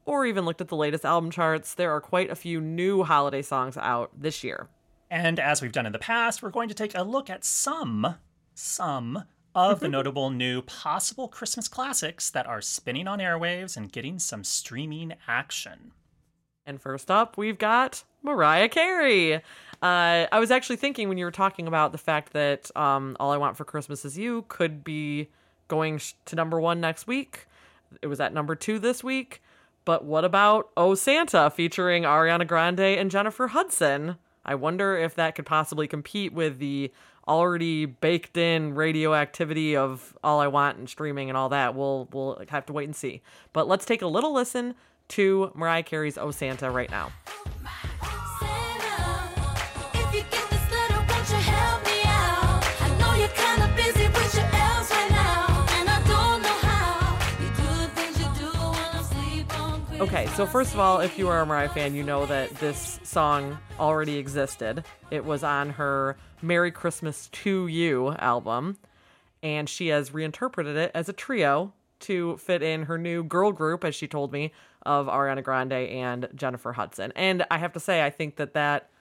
or 0.06 0.26
even 0.26 0.46
looked 0.46 0.62
at 0.62 0.68
the 0.68 0.76
latest 0.76 1.06
album 1.06 1.32
charts, 1.32 1.74
there 1.74 1.92
are 1.92 2.02
quite 2.02 2.30
a 2.30 2.36
few 2.36 2.62
new 2.62 3.04
holiday 3.04 3.42
songs 3.42 3.76
out 3.78 4.12
this 4.16 4.44
year. 4.44 4.70
And 5.10 5.40
as 5.40 5.62
we've 5.62 5.72
done 5.72 5.86
in 5.86 5.92
the 5.92 6.00
past, 6.00 6.42
we're 6.42 6.50
going 6.50 6.70
to 6.70 6.76
take 6.76 6.96
a 6.96 7.04
look 7.04 7.30
at 7.30 7.44
some, 7.44 8.16
some 8.54 9.24
of 9.54 9.80
the 9.80 9.88
notable 9.88 10.30
new 10.30 10.62
possible 10.62 11.28
Christmas 11.28 11.68
classics 11.68 12.30
that 12.30 12.46
are 12.46 12.62
spinning 12.62 13.08
on 13.08 13.20
airwaves 13.20 13.78
and 13.78 13.92
getting 13.92 14.20
some 14.20 14.44
streaming 14.44 15.14
action. 15.28 15.92
And 16.66 16.82
first 16.82 17.12
up, 17.12 17.38
we've 17.38 17.58
got 17.58 18.04
Mariah 18.24 18.70
Carey. 18.70 19.36
Uh, 19.36 19.40
I 19.82 20.40
was 20.40 20.52
actually 20.52 20.78
thinking 20.78 21.08
when 21.08 21.18
you 21.18 21.26
were 21.26 21.32
talking 21.32 21.68
about 21.68 21.92
the 21.92 21.98
fact 21.98 22.34
that 22.34 22.76
um, 22.76 23.16
All 23.20 23.32
I 23.32 23.38
Want 23.38 23.56
for 23.56 23.66
Christmas 23.66 24.04
Is 24.04 24.18
You 24.18 24.46
could 24.48 24.84
be 24.84 25.30
going 25.68 26.00
sh- 26.00 26.14
to 26.26 26.36
number 26.36 26.60
one 26.60 26.82
next 26.82 27.08
week. 27.08 27.48
It 28.02 28.08
was 28.08 28.20
at 28.20 28.34
number 28.34 28.56
two 28.56 28.80
this 28.80 29.04
week. 29.04 29.42
But 29.86 30.04
what 30.04 30.26
about 30.26 30.70
Oh 30.76 30.96
Santa 30.96 31.50
featuring 31.50 32.04
Ariana 32.04 32.48
Grande 32.48 32.80
and 32.80 33.12
Jennifer 33.12 33.48
Hudson? 33.48 34.18
I 34.44 34.56
wonder 34.56 34.98
if 34.98 35.16
that 35.16 35.36
could 35.36 35.46
possibly 35.46 35.88
compete 35.88 36.34
with 36.34 36.60
the 36.60 36.92
already 37.28 37.86
baked 37.86 38.38
in 38.38 38.76
radioactivity 38.76 39.76
of 39.76 40.16
All 40.24 40.40
I 40.40 40.48
Want 40.48 40.78
and 40.78 40.90
streaming 40.90 41.30
and 41.30 41.38
all 41.38 41.50
that. 41.50 41.76
We'll 41.76 42.08
we'll 42.12 42.44
have 42.50 42.66
to 42.68 42.74
wait 42.74 42.86
and 42.86 42.96
see. 42.96 43.22
But 43.54 43.68
let's 43.68 43.86
take 43.86 44.02
a 44.02 44.08
little 44.08 44.34
listen 44.34 44.76
to 45.10 45.52
Mariah 45.56 45.84
Carey's 45.84 46.18
Oh 46.18 46.32
Santa 46.32 46.70
right 46.70 46.90
now. 46.90 47.12
Okay, 60.06 60.28
so 60.36 60.46
first 60.46 60.72
of 60.76 60.80
all, 60.80 61.00
if 61.00 61.18
you 61.18 61.28
are 61.30 61.42
a 61.42 61.46
Mariah 61.48 61.68
fan, 61.68 61.96
you 61.96 62.04
know 62.04 62.28
that 62.28 62.52
this 62.58 63.00
song 63.02 63.58
already 63.80 64.18
existed. 64.18 64.86
It 65.10 65.26
was 65.26 65.44
on 65.44 65.72
her 65.72 66.16
Merry 66.44 66.70
Christmas 66.72 67.28
to 67.30 67.66
You 67.66 68.12
album, 68.20 68.78
and 69.42 69.68
she 69.68 69.88
has 69.88 70.14
reinterpreted 70.14 70.78
it 70.78 70.92
as 70.94 71.10
a 71.10 71.14
trio 71.14 71.74
to 72.02 72.38
fit 72.38 72.62
in 72.62 72.84
her 72.84 73.00
new 73.00 73.24
girl 73.24 73.52
group, 73.52 73.84
as 73.84 73.96
she 73.96 74.08
told 74.08 74.32
me, 74.32 74.52
of 74.86 75.08
Ariana 75.08 75.44
Grande 75.44 75.74
and 75.74 76.30
Jennifer 76.36 76.74
Hudson. 76.74 77.12
And 77.16 77.44
I 77.50 77.58
have 77.58 77.74
to 77.74 77.80
say, 77.80 78.06
I 78.06 78.12
think 78.12 78.36
that 78.36 78.54
that 78.54 78.92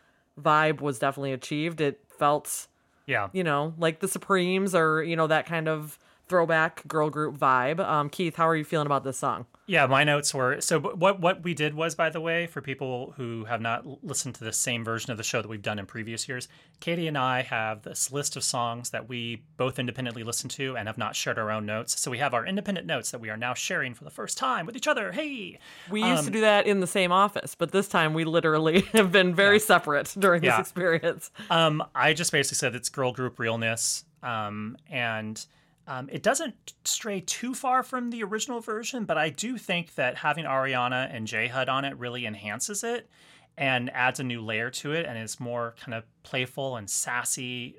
vibe 0.40 0.80
was 0.80 0.98
definitely 0.98 1.32
achieved. 1.32 1.82
It 1.82 2.00
felt 2.08 2.66
Yeah. 3.04 3.28
you 3.34 3.44
know, 3.44 3.74
like 3.76 4.00
the 4.00 4.08
Supremes 4.08 4.74
or, 4.74 5.02
you 5.02 5.16
know, 5.16 5.26
that 5.26 5.44
kind 5.44 5.68
of 5.68 5.98
throwback 6.28 6.88
girl 6.88 7.10
group 7.10 7.36
vibe. 7.36 7.78
Um, 7.78 8.08
Keith, 8.08 8.36
how 8.36 8.48
are 8.48 8.56
you 8.56 8.64
feeling 8.64 8.86
about 8.86 9.04
this 9.04 9.18
song? 9.18 9.44
Yeah, 9.66 9.86
my 9.86 10.04
notes 10.04 10.34
were 10.34 10.60
so. 10.60 10.78
What 10.78 11.20
what 11.20 11.42
we 11.42 11.54
did 11.54 11.72
was, 11.72 11.94
by 11.94 12.10
the 12.10 12.20
way, 12.20 12.46
for 12.46 12.60
people 12.60 13.14
who 13.16 13.44
have 13.46 13.62
not 13.62 14.04
listened 14.04 14.34
to 14.34 14.44
the 14.44 14.52
same 14.52 14.84
version 14.84 15.10
of 15.10 15.16
the 15.16 15.22
show 15.22 15.40
that 15.40 15.48
we've 15.48 15.62
done 15.62 15.78
in 15.78 15.86
previous 15.86 16.28
years, 16.28 16.48
Katie 16.80 17.06
and 17.08 17.16
I 17.16 17.40
have 17.40 17.80
this 17.82 18.12
list 18.12 18.36
of 18.36 18.44
songs 18.44 18.90
that 18.90 19.08
we 19.08 19.42
both 19.56 19.78
independently 19.78 20.22
listen 20.22 20.50
to 20.50 20.76
and 20.76 20.86
have 20.86 20.98
not 20.98 21.16
shared 21.16 21.38
our 21.38 21.50
own 21.50 21.64
notes. 21.64 21.98
So 21.98 22.10
we 22.10 22.18
have 22.18 22.34
our 22.34 22.44
independent 22.44 22.86
notes 22.86 23.10
that 23.12 23.20
we 23.22 23.30
are 23.30 23.38
now 23.38 23.54
sharing 23.54 23.94
for 23.94 24.04
the 24.04 24.10
first 24.10 24.36
time 24.36 24.66
with 24.66 24.76
each 24.76 24.86
other. 24.86 25.12
Hey, 25.12 25.58
We 25.90 26.02
used 26.04 26.24
to 26.24 26.28
Um, 26.28 26.32
do 26.32 26.40
that 26.42 26.66
in 26.66 26.80
the 26.80 26.86
same 26.86 27.10
office, 27.10 27.54
but 27.54 27.72
this 27.72 27.88
time 27.88 28.12
we 28.12 28.24
literally 28.24 28.80
have 28.92 29.10
been 29.12 29.34
very 29.34 29.58
separate 29.60 30.14
during 30.18 30.44
Yeah. 30.44 30.58
this 30.58 30.60
experience. 30.68 31.30
Um, 31.48 31.82
I 31.94 32.12
just 32.12 32.32
basically 32.32 32.56
said 32.56 32.74
it's 32.74 32.90
girl 32.90 33.12
group 33.12 33.38
realness, 33.38 34.04
um, 34.22 34.76
and 34.90 35.42
um, 35.86 36.08
it 36.10 36.22
doesn't 36.22 36.74
stray 36.84 37.20
too 37.20 37.54
far 37.54 37.82
from 37.82 38.10
the 38.10 38.22
original 38.22 38.60
version, 38.60 39.04
but 39.04 39.18
I 39.18 39.28
do 39.28 39.58
think 39.58 39.94
that 39.96 40.16
having 40.16 40.44
Ariana 40.44 41.14
and 41.14 41.26
J 41.26 41.48
Hud 41.48 41.68
on 41.68 41.84
it 41.84 41.98
really 41.98 42.24
enhances 42.26 42.82
it 42.82 43.08
and 43.56 43.90
adds 43.90 44.18
a 44.18 44.24
new 44.24 44.40
layer 44.40 44.68
to 44.68 44.92
it, 44.92 45.06
and 45.06 45.16
is 45.16 45.38
more 45.38 45.74
kind 45.80 45.94
of 45.94 46.04
playful 46.24 46.76
and 46.76 46.90
sassy 46.90 47.76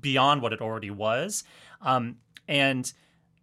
beyond 0.00 0.40
what 0.40 0.54
it 0.54 0.60
already 0.62 0.90
was. 0.90 1.44
Um, 1.82 2.16
and 2.46 2.90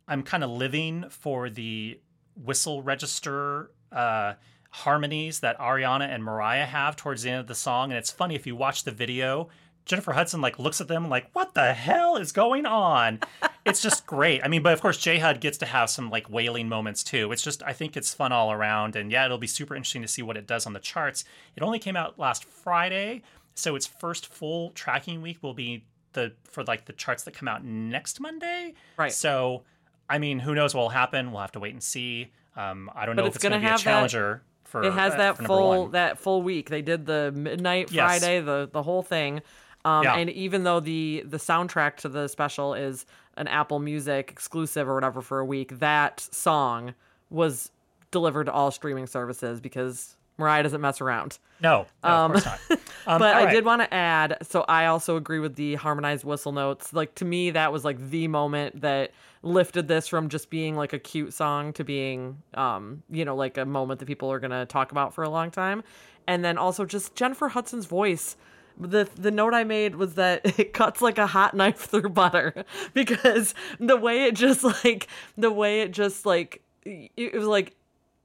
I'm 0.08 0.24
kind 0.24 0.44
of 0.44 0.50
living 0.50 1.06
for 1.10 1.50
the 1.50 2.00
whistle 2.36 2.82
register 2.82 3.72
uh, 3.92 4.34
harmonies 4.72 5.42
that 5.42 5.60
Ariana 5.60 6.08
and 6.08 6.24
Mariah 6.24 6.66
have 6.66 6.96
towards 6.96 7.22
the 7.22 7.30
end 7.30 7.42
of 7.42 7.48
the 7.48 7.56
song. 7.56 7.92
And 7.92 7.98
it's 7.98 8.12
funny 8.12 8.36
if 8.36 8.48
you 8.48 8.56
watch 8.56 8.84
the 8.84 8.92
video, 8.92 9.50
Jennifer 9.86 10.14
Hudson 10.14 10.42
like 10.42 10.58
looks 10.58 10.82
at 10.82 10.88
them 10.88 11.10
like, 11.10 11.30
"What 11.34 11.54
the 11.54 11.74
hell 11.74 12.18
is 12.18 12.32
going 12.32 12.66
on?" 12.66 13.20
it's 13.66 13.82
just 13.82 14.06
great. 14.06 14.42
I 14.44 14.48
mean, 14.48 14.62
but 14.62 14.74
of 14.74 14.82
course, 14.82 14.98
J 14.98 15.18
Hud 15.18 15.42
gets 15.42 15.58
to 15.60 15.66
have 15.66 15.90
some 15.90 16.10
like 16.10 16.30
wailing 16.30 16.70
moments 16.70 17.04
too. 17.04 17.32
It's 17.32 17.42
just 17.44 17.64
I 17.64 17.74
think 17.74 17.98
it's 17.98 18.14
fun 18.14 18.32
all 18.32 18.52
around, 18.52 18.96
and 18.96 19.12
yeah, 19.12 19.26
it'll 19.26 19.38
be 19.38 19.48
super 19.48 19.76
interesting 19.76 20.02
to 20.04 20.08
see 20.08 20.22
what 20.22 20.38
it 20.38 20.46
does 20.48 20.66
on 20.66 20.74
the 20.74 20.80
charts. 20.80 21.24
It 21.56 21.64
only 21.64 21.80
came 21.80 21.96
out 21.96 22.20
last 22.20 22.46
Friday, 22.46 23.24
so 23.56 23.76
its 23.76 23.86
first 23.88 24.28
full 24.28 24.70
tracking 24.72 25.22
week 25.22 25.42
will 25.42 25.54
be 25.54 25.84
the 26.14 26.34
for 26.44 26.64
like 26.64 26.86
the 26.86 26.94
charts 26.94 27.24
that 27.24 27.34
come 27.34 27.48
out 27.48 27.64
next 27.66 28.20
Monday. 28.20 28.74
Right. 28.98 29.12
So, 29.12 29.64
I 30.10 30.20
mean, 30.20 30.40
who 30.40 30.54
knows 30.56 30.74
what 30.76 30.82
will 30.84 30.90
happen? 30.90 31.32
We'll 31.32 31.42
have 31.42 31.52
to 31.54 31.60
wait 31.60 31.74
and 31.74 31.84
see. 31.84 32.32
Um, 32.56 32.90
I 32.96 33.06
don't 33.06 33.16
But 33.16 33.24
know 33.24 33.28
it's 33.28 33.36
if 33.38 33.44
it's 33.44 33.50
going 33.50 33.54
to 33.54 33.60
be 33.60 33.66
a 33.66 33.70
have 33.72 33.80
that- 33.80 33.84
challenger 33.84 34.44
for. 34.64 34.84
It 34.84 34.94
has 34.94 35.14
uh, 35.14 35.18
that 35.18 35.38
full 35.40 35.88
that 35.90 36.20
full 36.20 36.42
week. 36.42 36.70
They 36.70 36.82
did 36.82 37.06
the 37.06 37.32
midnight 37.36 37.92
Yes. 37.92 38.20
Friday, 38.20 38.40
the 38.42 38.70
the 38.72 38.84
whole 38.84 39.02
thing. 39.04 39.42
Um, 39.86 40.04
Yeah. 40.04 40.16
And 40.16 40.30
even 40.32 40.64
though 40.64 40.82
the 40.82 41.24
the 41.26 41.38
soundtrack 41.38 41.96
to 41.98 42.10
the 42.10 42.28
special 42.28 42.74
is 42.74 43.06
an 43.38 43.48
Apple 43.48 43.80
Music 43.80 44.32
exclusive 44.32 44.90
or 44.90 44.96
whatever 44.96 45.22
for 45.22 45.40
a 45.40 45.46
week, 45.46 45.80
that 45.80 46.20
song 46.20 46.94
was 47.30 47.72
delivered 48.12 48.46
to 48.46 48.52
all 48.52 48.72
streaming 48.72 49.08
services 49.08 49.62
because 49.62 50.16
Mariah 50.38 50.64
doesn't 50.64 50.82
mess 50.82 51.00
around. 51.02 51.38
No, 51.62 51.86
no 52.04 52.10
of 52.10 52.32
course 52.32 52.46
not. 52.46 52.60
Um, 53.08 53.20
but 53.20 53.36
all 53.36 53.46
I 53.46 53.52
did 53.52 53.66
want 53.66 53.84
to 53.84 53.94
add, 53.94 54.38
so 54.42 54.66
I 54.68 54.88
also 54.88 55.16
agree 55.16 55.38
with 55.38 55.56
the 55.56 55.76
harmonized 55.76 56.24
whistle 56.26 56.52
notes. 56.52 56.92
Like 56.92 57.14
to 57.16 57.26
me, 57.26 57.52
that 57.52 57.72
was 57.72 57.86
like 57.86 58.00
the 58.10 58.28
moment 58.28 58.82
that 58.82 59.12
lifted 59.44 59.88
this 59.88 60.08
from 60.08 60.28
just 60.28 60.50
being 60.50 60.76
like 60.76 60.92
a 60.92 60.98
cute 60.98 61.32
song 61.32 61.72
to 61.74 61.84
being, 61.84 62.42
um, 62.56 63.04
you 63.12 63.24
know, 63.24 63.36
like 63.36 63.60
a 63.60 63.66
moment 63.66 64.00
that 64.00 64.08
people 64.08 64.32
are 64.32 64.40
gonna 64.40 64.66
talk 64.66 64.92
about 64.92 65.14
for 65.14 65.24
a 65.24 65.30
long 65.30 65.52
time. 65.52 65.84
And 66.26 66.44
then 66.44 66.58
also 66.58 66.84
just 66.84 67.14
Jennifer 67.14 67.50
Hudson's 67.50 67.86
voice. 67.86 68.36
The 68.78 69.10
the 69.16 69.32
note 69.32 69.54
I 69.54 69.64
made 69.64 69.96
was 69.96 70.16
that 70.16 70.42
it 70.60 70.74
cuts 70.74 71.02
like 71.02 71.18
a 71.18 71.28
hot 71.28 71.54
knife 71.54 71.78
through 71.78 72.10
butter 72.10 72.66
because 72.94 73.54
the 73.80 73.98
way 73.98 74.26
it 74.26 74.36
just 74.36 74.64
like 74.64 75.08
the 75.38 75.52
way 75.52 75.82
it 75.82 75.92
just 75.92 76.26
like 76.26 76.62
it 76.84 77.12
it 77.16 77.34
was 77.34 77.48
like 77.48 77.76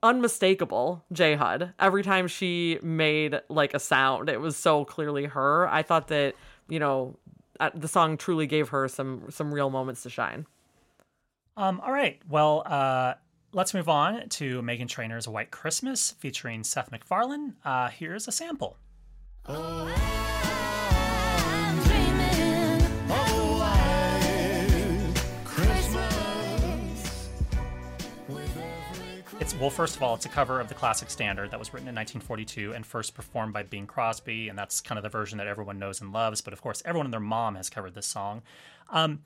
unmistakable 0.02 1.04
J 1.12 1.35
Hud. 1.35 1.73
Every 1.78 2.02
time 2.02 2.26
she 2.26 2.78
made 2.83 3.40
like 3.49 3.75
a 3.75 3.78
sound, 3.78 4.28
it 4.28 4.40
was 4.40 4.57
so 4.57 4.85
clearly 4.85 5.26
her. 5.26 5.69
I 5.69 5.83
thought 5.83 6.09
that 6.09 6.35
you 6.69 6.78
know 6.78 7.16
uh, 7.61 7.71
the 7.75 7.88
song 7.88 8.16
truly 8.16 8.47
gave 8.47 8.71
her 8.71 8.88
some 8.88 9.26
some 9.30 9.52
real 9.52 9.71
moments 9.71 10.02
to 10.04 10.11
shine. 10.11 10.47
Um, 11.57 11.80
all 11.80 11.92
right. 11.92 12.21
Well, 12.28 12.62
uh, 12.64 13.14
let's 13.52 13.75
move 13.75 13.88
on 13.88 14.28
to 14.30 14.62
Meghan 14.62 14.88
Trainor's 14.88 15.28
White 15.28 15.50
Christmas 15.50 16.12
featuring 16.12 16.64
Seth 16.64 16.90
MacFarlane. 16.90 17.57
Uh, 17.64 17.88
here's 17.88 18.26
a 18.28 18.33
sample. 18.33 18.76
I'm 19.47 20.10
well, 29.61 29.69
first 29.69 29.95
of 29.95 30.02
all, 30.02 30.14
it's 30.14 30.25
a 30.25 30.31
cover 30.31 30.59
of 30.59 30.69
the 30.69 30.75
classic 30.75 31.11
standard 31.11 31.50
that 31.50 31.59
was 31.59 31.75
written 31.75 31.87
in 31.87 31.95
1942 31.95 32.73
and 32.73 32.87
first 32.87 33.14
performed 33.14 33.52
by 33.52 33.62
Bing 33.62 33.87
Crosby, 33.87 34.49
and 34.49 34.59
that's 34.59 34.81
kind 34.81 34.99
of 34.99 35.02
the 35.02 35.11
version 35.11 35.37
that 35.37 35.47
everyone 35.47 35.79
knows 35.79 36.00
and 36.00 36.14
loves. 36.14 36.40
But 36.40 36.55
of 36.55 36.62
course, 36.62 36.83
everyone 36.87 37.07
and 37.07 37.12
their 37.12 37.21
mom 37.21 37.57
has 37.57 37.69
covered 37.69 37.95
this 37.95 38.07
song. 38.07 38.40
Um, 38.88 39.21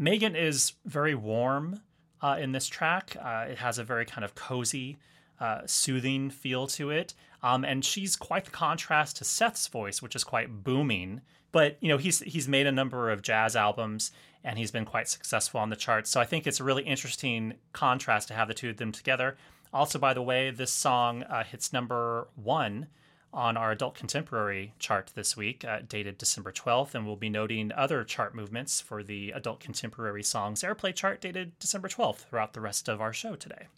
Meghan 0.00 0.40
is 0.40 0.74
very 0.84 1.16
warm 1.16 1.80
uh, 2.22 2.36
in 2.40 2.52
this 2.52 2.68
track. 2.68 3.16
Uh, 3.20 3.46
it 3.50 3.58
has 3.58 3.78
a 3.78 3.84
very 3.84 4.04
kind 4.06 4.24
of 4.24 4.36
cozy, 4.36 4.96
uh, 5.40 5.62
soothing 5.66 6.30
feel 6.30 6.68
to 6.68 6.90
it, 6.90 7.14
um, 7.42 7.64
and 7.64 7.84
she's 7.84 8.14
quite 8.14 8.44
the 8.44 8.52
contrast 8.52 9.16
to 9.16 9.24
Seth's 9.24 9.66
voice, 9.66 10.00
which 10.00 10.14
is 10.14 10.22
quite 10.22 10.62
booming. 10.62 11.20
But 11.50 11.78
you 11.80 11.88
know, 11.88 11.98
he's 11.98 12.20
he's 12.20 12.46
made 12.46 12.68
a 12.68 12.72
number 12.72 13.10
of 13.10 13.22
jazz 13.22 13.56
albums, 13.56 14.12
and 14.44 14.56
he's 14.56 14.70
been 14.70 14.84
quite 14.84 15.08
successful 15.08 15.58
on 15.58 15.70
the 15.70 15.74
charts. 15.74 16.10
So 16.10 16.20
I 16.20 16.26
think 16.26 16.46
it's 16.46 16.60
a 16.60 16.64
really 16.64 16.84
interesting 16.84 17.54
contrast 17.72 18.28
to 18.28 18.34
have 18.34 18.46
the 18.46 18.54
two 18.54 18.70
of 18.70 18.76
them 18.76 18.92
together. 18.92 19.36
Also, 19.72 19.98
by 19.98 20.12
the 20.12 20.22
way, 20.22 20.50
this 20.50 20.72
song 20.72 21.22
uh, 21.24 21.44
hits 21.44 21.72
number 21.72 22.28
one 22.34 22.88
on 23.32 23.56
our 23.56 23.70
adult 23.70 23.94
contemporary 23.94 24.74
chart 24.78 25.12
this 25.14 25.36
week, 25.36 25.64
uh, 25.64 25.78
dated 25.88 26.18
December 26.18 26.50
12th, 26.50 26.94
and 26.94 27.06
we'll 27.06 27.14
be 27.14 27.28
noting 27.28 27.70
other 27.76 28.02
chart 28.02 28.34
movements 28.34 28.80
for 28.80 29.04
the 29.04 29.30
adult 29.30 29.60
contemporary 29.60 30.22
songs 30.22 30.62
airplay 30.62 30.92
chart 30.92 31.20
dated 31.20 31.56
December 31.60 31.88
12th 31.88 32.28
throughout 32.28 32.52
the 32.52 32.60
rest 32.60 32.88
of 32.88 33.00
our 33.00 33.12
show 33.12 33.36
today. 33.36 33.68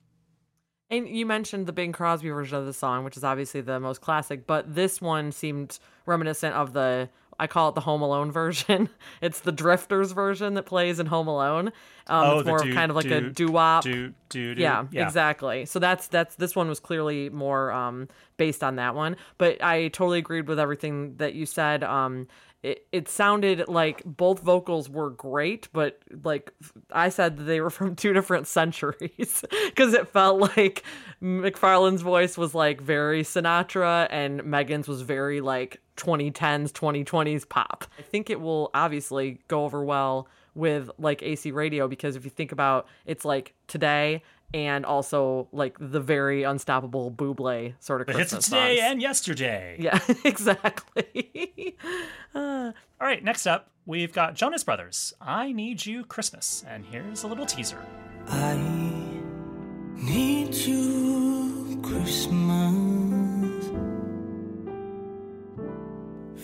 And 0.88 1.08
you 1.08 1.26
mentioned 1.26 1.66
the 1.66 1.72
Bing 1.72 1.92
Crosby 1.92 2.30
version 2.30 2.58
of 2.58 2.66
the 2.66 2.72
song, 2.72 3.04
which 3.04 3.16
is 3.16 3.24
obviously 3.24 3.60
the 3.60 3.80
most 3.80 4.00
classic, 4.00 4.46
but 4.46 4.74
this 4.74 5.00
one 5.00 5.32
seemed 5.32 5.78
reminiscent 6.06 6.54
of 6.54 6.72
the 6.72 7.08
I 7.42 7.46
call 7.48 7.68
it 7.70 7.74
the 7.74 7.80
Home 7.82 8.02
Alone 8.02 8.30
version. 8.30 8.88
It's 9.20 9.40
the 9.40 9.52
Drifters 9.52 10.12
version 10.12 10.54
that 10.54 10.64
plays 10.64 10.98
in 11.00 11.06
Home 11.06 11.26
Alone. 11.28 11.68
Um, 12.06 12.24
Oh, 12.24 12.38
it's 12.38 12.46
more 12.46 12.58
do- 12.60 12.72
kind 12.74 12.90
of 12.90 12.96
like 12.96 13.06
a 13.06 13.20
do- 13.20 13.30
doo 13.30 13.48
wop. 13.52 13.84
Do, 13.84 14.12
do, 14.28 14.54
do. 14.54 14.62
yeah, 14.62 14.84
exactly. 14.92 15.66
So 15.66 15.78
that's 15.78 16.06
that's 16.08 16.34
this 16.36 16.54
one 16.56 16.68
was 16.68 16.80
clearly 16.80 17.30
more 17.30 17.70
um 17.72 18.08
based 18.36 18.62
on 18.64 18.76
that 18.76 18.94
one, 18.94 19.16
but 19.38 19.62
I 19.62 19.88
totally 19.88 20.18
agreed 20.18 20.46
with 20.48 20.58
everything 20.58 21.16
that 21.16 21.34
you 21.34 21.46
said. 21.46 21.82
Um 21.84 22.28
it, 22.62 22.86
it 22.92 23.08
sounded 23.08 23.66
like 23.66 24.02
both 24.04 24.40
vocals 24.40 24.88
were 24.88 25.10
great, 25.10 25.68
but 25.72 26.00
like 26.22 26.52
I 26.92 27.08
said 27.08 27.36
they 27.36 27.60
were 27.60 27.70
from 27.78 27.96
two 27.96 28.12
different 28.12 28.46
centuries 28.46 29.44
because 29.66 29.94
it 29.94 30.08
felt 30.08 30.56
like 30.56 30.84
MacFarlane's 31.20 32.02
voice 32.02 32.38
was 32.38 32.54
like 32.54 32.80
very 32.80 33.22
Sinatra 33.22 34.06
and 34.10 34.40
Meghan's 34.42 34.88
was 34.88 35.02
very 35.02 35.40
like 35.40 35.80
2010s, 35.96 36.72
2020s 36.72 37.48
pop. 37.48 37.84
I 37.98 38.02
think 38.02 38.30
it 38.30 38.40
will 38.40 38.70
obviously 38.74 39.40
go 39.48 39.64
over 39.64 39.84
well 39.84 40.28
with 40.54 40.90
like 40.98 41.22
AC 41.22 41.50
radio 41.50 41.88
because 41.88 42.14
if 42.14 42.24
you 42.24 42.30
think 42.30 42.52
about 42.52 42.86
it's 43.06 43.24
like 43.24 43.54
today 43.66 44.22
and 44.54 44.84
also 44.84 45.48
like 45.52 45.76
the 45.80 46.00
very 46.00 46.42
unstoppable 46.42 47.10
Bublé 47.10 47.74
sort 47.80 48.00
of 48.02 48.06
The 48.06 48.12
hits 48.12 48.32
Christmas 48.32 48.46
of 48.48 48.50
today 48.52 48.76
songs. 48.78 48.90
and 48.92 49.02
yesterday. 49.02 49.76
yeah, 49.78 49.98
exactly. 50.24 51.76
All 52.34 52.72
right, 53.00 53.22
next 53.24 53.46
up, 53.46 53.68
we've 53.86 54.12
got 54.12 54.34
Jonas 54.34 54.62
Brothers. 54.64 55.12
I 55.20 55.52
Need 55.52 55.84
You 55.86 56.04
Christmas. 56.04 56.64
And 56.68 56.84
here's 56.84 57.22
a 57.22 57.26
little 57.26 57.46
teaser. 57.46 57.78
I 58.28 58.56
need 59.96 60.54
you 60.54 61.80
Christmas. 61.82 63.66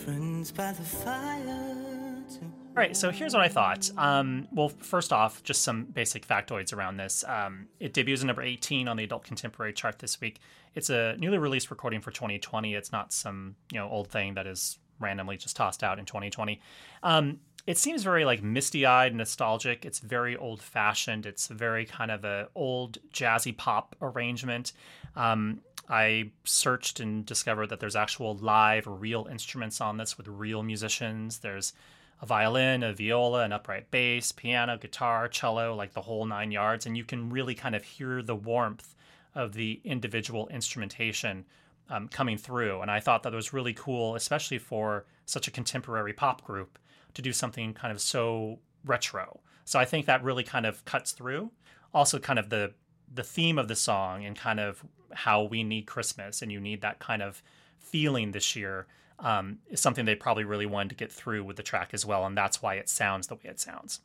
Friends 0.05 0.51
by 0.53 0.73
the 0.73 0.83
fire. 0.83 2.25
To... 2.31 2.41
All 2.79 2.85
right, 2.85 2.97
so 2.97 3.11
here's 3.11 3.35
what 3.35 3.43
I 3.43 3.49
thought. 3.49 3.91
Um, 3.97 4.47
well, 4.53 4.69
first 4.69 5.13
off, 5.13 5.43
just 5.43 5.63
some 5.63 5.87
basic 5.87 6.25
factoids 6.25 6.73
around 6.73 6.97
this. 6.97 7.25
Um, 7.27 7.67
it 7.81 7.93
debuts 7.93 8.21
at 8.21 8.29
number 8.29 8.41
18 8.41 8.87
on 8.87 8.97
the 8.97 9.03
adult 9.03 9.25
contemporary 9.25 9.73
chart 9.73 9.99
this 9.99 10.21
week. 10.21 10.39
It's 10.77 10.89
a 10.89 11.17
newly 11.19 11.39
released 11.39 11.73
recording 11.73 12.01
for 12.01 12.13
2020. 12.13 12.77
It's 12.77 12.93
not 12.93 13.13
some 13.13 13.57
you 13.73 13.81
know 13.81 13.91
old 13.91 14.13
thing 14.13 14.35
that 14.35 14.47
is 14.47 14.79
randomly 15.01 15.37
just 15.37 15.57
tossed 15.57 15.83
out 15.83 15.99
in 15.99 16.05
2020. 16.05 16.61
Um, 17.03 17.41
it 17.67 17.79
seems 17.79 18.05
very 18.05 18.25
like 18.25 18.45
misty-eyed, 18.45 19.13
nostalgic. 19.13 19.85
It's 19.85 19.99
very 19.99 20.37
old-fashioned. 20.37 21.27
It's 21.27 21.49
very 21.49 21.85
kind 21.85 22.13
of 22.13 22.25
a 22.25 22.49
old 22.55 22.99
jazzy 23.13 23.57
pop 23.57 23.97
arrangement. 24.01 24.73
Um, 25.17 25.63
I 25.91 26.31
searched 26.45 27.01
and 27.01 27.27
discovered 27.27 27.71
that 27.71 27.81
there's 27.81 27.97
actual 27.97 28.37
live, 28.37 28.87
real 28.87 29.27
instruments 29.29 29.81
on 29.81 29.97
this 29.97 30.17
with 30.17 30.29
real 30.29 30.63
musicians. 30.63 31.39
There's 31.39 31.73
a 32.21 32.27
violin, 32.27 32.83
a 32.83 32.93
viola, 32.93 33.45
an 33.45 33.53
upright 33.53 33.91
bass, 33.91 34.33
piano, 34.33 34.77
guitar, 34.77 35.29
cello, 35.29 35.75
like 35.75 35.93
the 35.93 36.03
whole 36.03 36.25
nine 36.25 36.51
yards. 36.51 36.87
And 36.87 36.97
you 36.97 37.05
can 37.05 37.31
really 37.31 37.55
kind 37.55 37.75
of 37.75 37.85
hear 37.85 38.23
the 38.23 38.35
warmth 38.35 38.95
of 39.35 39.53
the 39.53 39.81
individual 39.85 40.49
instrumentation 40.49 41.45
um, 41.91 42.09
coming 42.09 42.37
through. 42.37 42.81
And 42.81 42.91
I 42.91 43.01
thought 43.01 43.23
that 43.23 43.33
was 43.33 43.53
really 43.53 43.73
cool, 43.73 44.15
especially 44.15 44.59
for 44.59 45.07
such 45.27 45.47
a 45.49 45.51
contemporary 45.51 46.13
pop 46.13 46.45
group 46.45 46.79
to 47.15 47.23
do 47.23 47.33
something 47.33 47.73
kind 47.73 47.93
of 47.93 48.01
so 48.01 48.59
retro. 48.85 49.41
So 49.65 49.79
I 49.79 49.85
think 49.85 50.07
that 50.07 50.23
really 50.23 50.45
kind 50.45 50.67
of 50.67 50.85
cuts 50.85 51.13
through. 51.13 51.51
Also, 51.95 52.19
kind 52.19 52.39
of 52.39 52.51
the 52.51 52.73
the 53.13 53.23
theme 53.23 53.59
of 53.59 53.69
the 53.69 53.77
song 53.77 54.25
and 54.27 54.37
kind 54.37 54.61
of 54.61 54.85
how 55.13 55.43
we 55.43 55.65
need 55.65 55.87
Christmas 55.87 56.43
and 56.43 56.53
you 56.53 56.61
need 56.61 56.83
that 56.83 56.99
kind 56.99 57.23
of 57.23 57.43
feeling 57.79 58.33
this 58.33 58.55
year 58.55 58.87
um, 59.21 59.59
is 59.69 59.81
something 59.81 60.05
they 60.05 60.15
probably 60.15 60.45
really 60.45 60.67
wanted 60.67 60.91
to 60.91 60.95
get 60.95 61.13
through 61.13 61.45
with 61.45 61.57
the 61.57 61.63
track 61.63 61.91
as 61.93 62.07
well, 62.07 62.25
and 62.25 62.37
that's 62.37 62.63
why 62.63 62.75
it 62.75 62.89
sounds 62.89 63.27
the 63.27 63.35
way 63.35 63.43
it 63.45 63.61
sounds. 63.61 64.01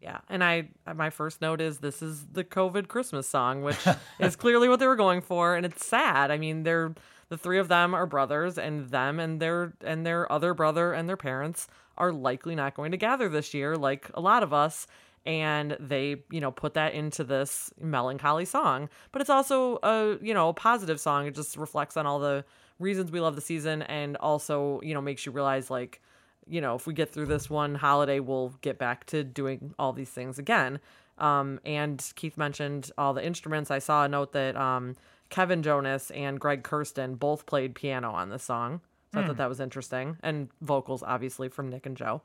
Yeah, 0.00 0.18
and 0.28 0.44
I 0.44 0.68
my 0.94 1.10
first 1.10 1.40
note 1.40 1.60
is 1.60 1.78
this 1.78 2.02
is 2.02 2.26
the 2.26 2.44
COVID 2.44 2.88
Christmas 2.88 3.28
song, 3.28 3.62
which 3.62 3.78
is 4.20 4.36
clearly 4.36 4.68
what 4.68 4.78
they 4.78 4.86
were 4.86 4.96
going 4.96 5.20
for, 5.20 5.56
and 5.56 5.64
it's 5.64 5.86
sad. 5.86 6.30
I 6.30 6.38
mean, 6.38 6.64
they're 6.64 6.94
the 7.28 7.38
three 7.38 7.58
of 7.58 7.68
them 7.68 7.94
are 7.94 8.06
brothers, 8.06 8.58
and 8.58 8.88
them 8.88 9.18
and 9.18 9.40
their 9.40 9.74
and 9.82 10.06
their 10.06 10.30
other 10.30 10.54
brother 10.54 10.92
and 10.92 11.08
their 11.08 11.16
parents 11.16 11.68
are 11.96 12.12
likely 12.12 12.54
not 12.54 12.74
going 12.74 12.90
to 12.90 12.96
gather 12.96 13.28
this 13.28 13.54
year, 13.54 13.76
like 13.76 14.10
a 14.14 14.20
lot 14.20 14.42
of 14.42 14.52
us. 14.52 14.86
And 15.24 15.76
they, 15.80 16.22
you 16.30 16.40
know, 16.40 16.52
put 16.52 16.74
that 16.74 16.94
into 16.94 17.24
this 17.24 17.72
melancholy 17.80 18.44
song, 18.44 18.88
but 19.10 19.20
it's 19.20 19.30
also 19.30 19.80
a, 19.82 20.18
you 20.22 20.32
know, 20.32 20.50
a 20.50 20.54
positive 20.54 21.00
song. 21.00 21.26
It 21.26 21.34
just 21.34 21.56
reflects 21.56 21.96
on 21.96 22.06
all 22.06 22.20
the 22.20 22.44
reasons 22.78 23.10
we 23.10 23.20
love 23.20 23.34
the 23.34 23.40
season, 23.40 23.82
and 23.82 24.16
also, 24.16 24.80
you 24.82 24.94
know, 24.94 25.00
makes 25.00 25.26
you 25.26 25.32
realize 25.32 25.70
like 25.70 26.00
you 26.48 26.60
know, 26.60 26.74
if 26.74 26.86
we 26.86 26.94
get 26.94 27.12
through 27.12 27.26
this 27.26 27.50
one 27.50 27.74
holiday, 27.74 28.20
we'll 28.20 28.54
get 28.60 28.78
back 28.78 29.04
to 29.06 29.24
doing 29.24 29.74
all 29.78 29.92
these 29.92 30.10
things 30.10 30.38
again. 30.38 30.78
Um, 31.18 31.60
and 31.64 32.04
Keith 32.14 32.36
mentioned 32.36 32.90
all 32.96 33.14
the 33.14 33.24
instruments. 33.24 33.70
I 33.70 33.78
saw 33.78 34.04
a 34.04 34.08
note 34.08 34.32
that 34.32 34.56
um, 34.56 34.96
Kevin 35.28 35.62
Jonas 35.62 36.10
and 36.12 36.38
Greg 36.38 36.62
Kurstin 36.62 37.18
both 37.18 37.46
played 37.46 37.74
piano 37.74 38.12
on 38.12 38.30
this 38.30 38.44
song. 38.44 38.80
So 39.12 39.20
I 39.20 39.26
thought 39.26 39.38
that 39.38 39.48
was 39.48 39.60
interesting. 39.60 40.18
And 40.22 40.50
vocals, 40.60 41.02
obviously, 41.02 41.48
from 41.48 41.70
Nick 41.70 41.86
and 41.86 41.96
Joe. 41.96 42.20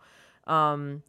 Um, 0.46 1.04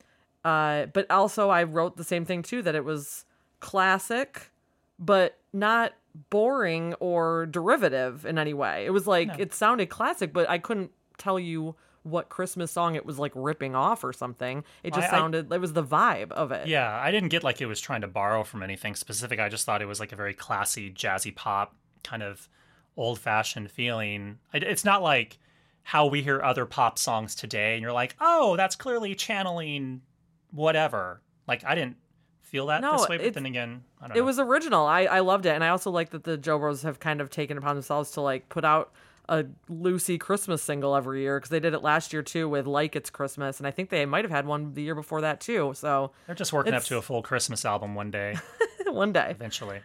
uh, 0.45 0.87
but 0.87 1.11
also, 1.11 1.51
I 1.51 1.65
wrote 1.65 1.97
the 1.97 2.05
same 2.05 2.25
thing 2.25 2.43
too 2.43 2.63
that 2.63 2.75
it 2.75 2.85
was 2.85 3.25
classic, 3.59 4.51
but 4.99 5.39
not 5.53 5.95
boring 6.31 6.95
or 6.95 7.47
derivative 7.47 8.27
in 8.27 8.39
any 8.39 8.55
way. 8.55 8.85
It 8.87 8.91
was 8.91 9.07
like, 9.07 9.31
it 9.39 9.55
sounded 9.55 9.89
classic, 9.89 10.33
but 10.33 10.49
I 10.49 10.59
couldn't 10.59 10.91
tell 11.19 11.39
you 11.39 11.75
what 12.03 12.29
Christmas 12.29 12.73
song 12.73 12.97
it 12.97 13.07
was 13.07 13.19
like 13.19 13.33
ripping 13.35 13.75
off 13.77 14.03
or 14.03 14.13
something. 14.13 14.65
It 14.83 14.93
just 14.93 15.13
I- 15.13 15.17
I- 15.17 15.19
sounded, 15.21 15.53
it 15.53 15.61
was 15.61 15.73
the 15.73 15.85
vibe 15.85 16.33
of 16.33 16.51
it. 16.53 16.67
Yeah, 16.67 16.91
I 17.01 17.11
didn't 17.11 17.29
get 17.29 17.45
like 17.45 17.61
it 17.61 17.67
was 17.67 17.81
trying 17.81 18.01
to 18.01 18.09
borrow 18.09 18.43
from 18.43 18.63
anything 18.63 18.95
specific. 18.95 19.39
I 19.39 19.49
just 19.49 19.65
thought 19.65 19.83
it 19.83 19.87
was 19.87 20.01
like 20.01 20.13
a 20.13 20.17
very 20.17 20.35
classy, 20.35 20.91
jazzy 20.93 21.35
pop, 21.35 21.75
kind 22.03 22.23
of 22.23 22.49
old 22.97 23.19
fashioned 23.21 23.71
feeling. 23.71 24.39
It's 24.53 24.85
not 24.85 25.03
like 25.03 25.39
how 25.85 26.07
we 26.07 26.23
hear 26.23 26.43
other 26.43 26.67
pop 26.67 26.99
songs 26.99 27.35
today, 27.35 27.75
and 27.75 27.83
you're 27.83 27.93
like, 27.93 28.17
oh, 28.21 28.57
that's 28.57 28.77
clearly 28.77 29.15
channeling 29.15 30.03
whatever. 30.51 31.23
Like 31.47 31.65
I 31.65 31.75
didn't 31.75 31.97
feel 32.41 32.67
that 32.67 32.83
No, 32.83 32.99
this 32.99 33.09
way, 33.09 33.19
but 33.19 33.35
then 33.35 33.47
again, 33.47 33.83
I 33.92 33.92
It 34.11 34.17
know. 34.17 34.25
was 34.25 34.39
original. 34.39 34.87
I, 34.87 35.03
I 35.03 35.21
loved 35.21 35.47
it. 35.47 35.51
And 35.51 35.63
I 35.63 35.69
also 35.69 35.91
like 35.91 36.11
that 36.11 36.25
the 36.25 36.37
Joe 36.37 36.59
Bros 36.59 36.83
have 36.83 37.01
kind 37.01 37.21
of 37.21 37.31
taken 37.31 37.57
upon 37.59 37.77
themselves 37.77 38.11
to 38.13 38.21
like 38.21 38.49
put 38.49 38.65
out 38.65 38.93
a 39.29 39.45
Lucy 39.69 40.19
Christmas 40.19 40.63
single 40.63 40.97
every 40.97 41.21
year 41.23 41.39
because 41.39 41.51
they 41.51 41.61
did 41.61 41.75
it 41.75 41.83
last 41.83 42.13
year 42.13 42.23
too 42.23 42.49
with 42.49 42.67
Like 42.67 42.97
It's 42.97 43.11
Christmas. 43.11 43.59
And 43.59 43.67
I 43.67 43.71
think 43.71 43.91
they 43.91 44.05
might 44.05 44.25
have 44.25 44.33
had 44.33 44.47
one 44.47 44.75
the 44.75 44.83
year 44.83 44.95
before 44.97 45.21
that 45.21 45.41
too. 45.41 45.73
So 45.77 46.11
They're 46.27 46.35
just 46.35 46.53
working 46.53 46.75
up 46.75 46.83
to 46.85 46.99
a 46.99 47.03
full 47.03 47.23
Christmas 47.23 47.65
album 47.65 47.95
one 47.95 48.11
day, 48.11 48.35
one 48.87 49.13
day. 49.13 49.29
eventually. 49.31 49.81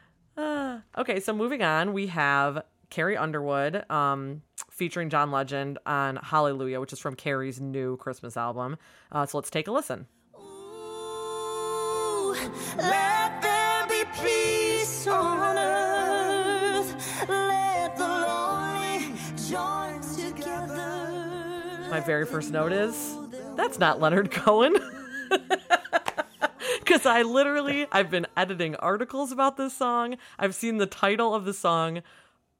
Okay, 0.97 1.19
so 1.19 1.33
moving 1.33 1.61
on, 1.61 1.93
we 1.93 2.07
have 2.07 2.63
Carrie 2.89 3.17
Underwood 3.17 3.89
um, 3.91 4.41
featuring 4.71 5.09
John 5.09 5.29
Legend 5.31 5.77
on 5.85 6.15
Hallelujah, 6.17 6.79
which 6.79 6.91
is 6.93 6.99
from 6.99 7.15
Carrie's 7.15 7.59
new 7.61 7.97
Christmas 7.97 8.35
album. 8.37 8.77
Uh, 9.11 9.25
so 9.25 9.37
let's 9.37 9.49
take 9.51 9.67
a 9.67 9.71
listen. 9.71 10.07
Ooh, 10.39 12.35
on 15.09 15.57
earth. 15.57 17.29
Let 17.29 17.97
the 17.97 18.07
lonely 18.07 19.13
join 19.49 20.01
together. 20.01 21.87
My 21.89 21.99
very 21.99 22.25
first 22.25 22.51
note 22.51 22.71
is 22.71 23.17
that's 23.55 23.79
not 23.79 23.99
Leonard 23.99 24.31
Cohen. 24.31 24.75
Because 26.79 27.05
I 27.05 27.23
literally, 27.23 27.85
I've 27.91 28.09
been 28.09 28.27
editing 28.37 28.75
articles 28.77 29.33
about 29.33 29.57
this 29.57 29.73
song. 29.73 30.15
I've 30.39 30.55
seen 30.55 30.77
the 30.77 30.85
title 30.85 31.35
of 31.35 31.43
the 31.43 31.53
song 31.53 32.01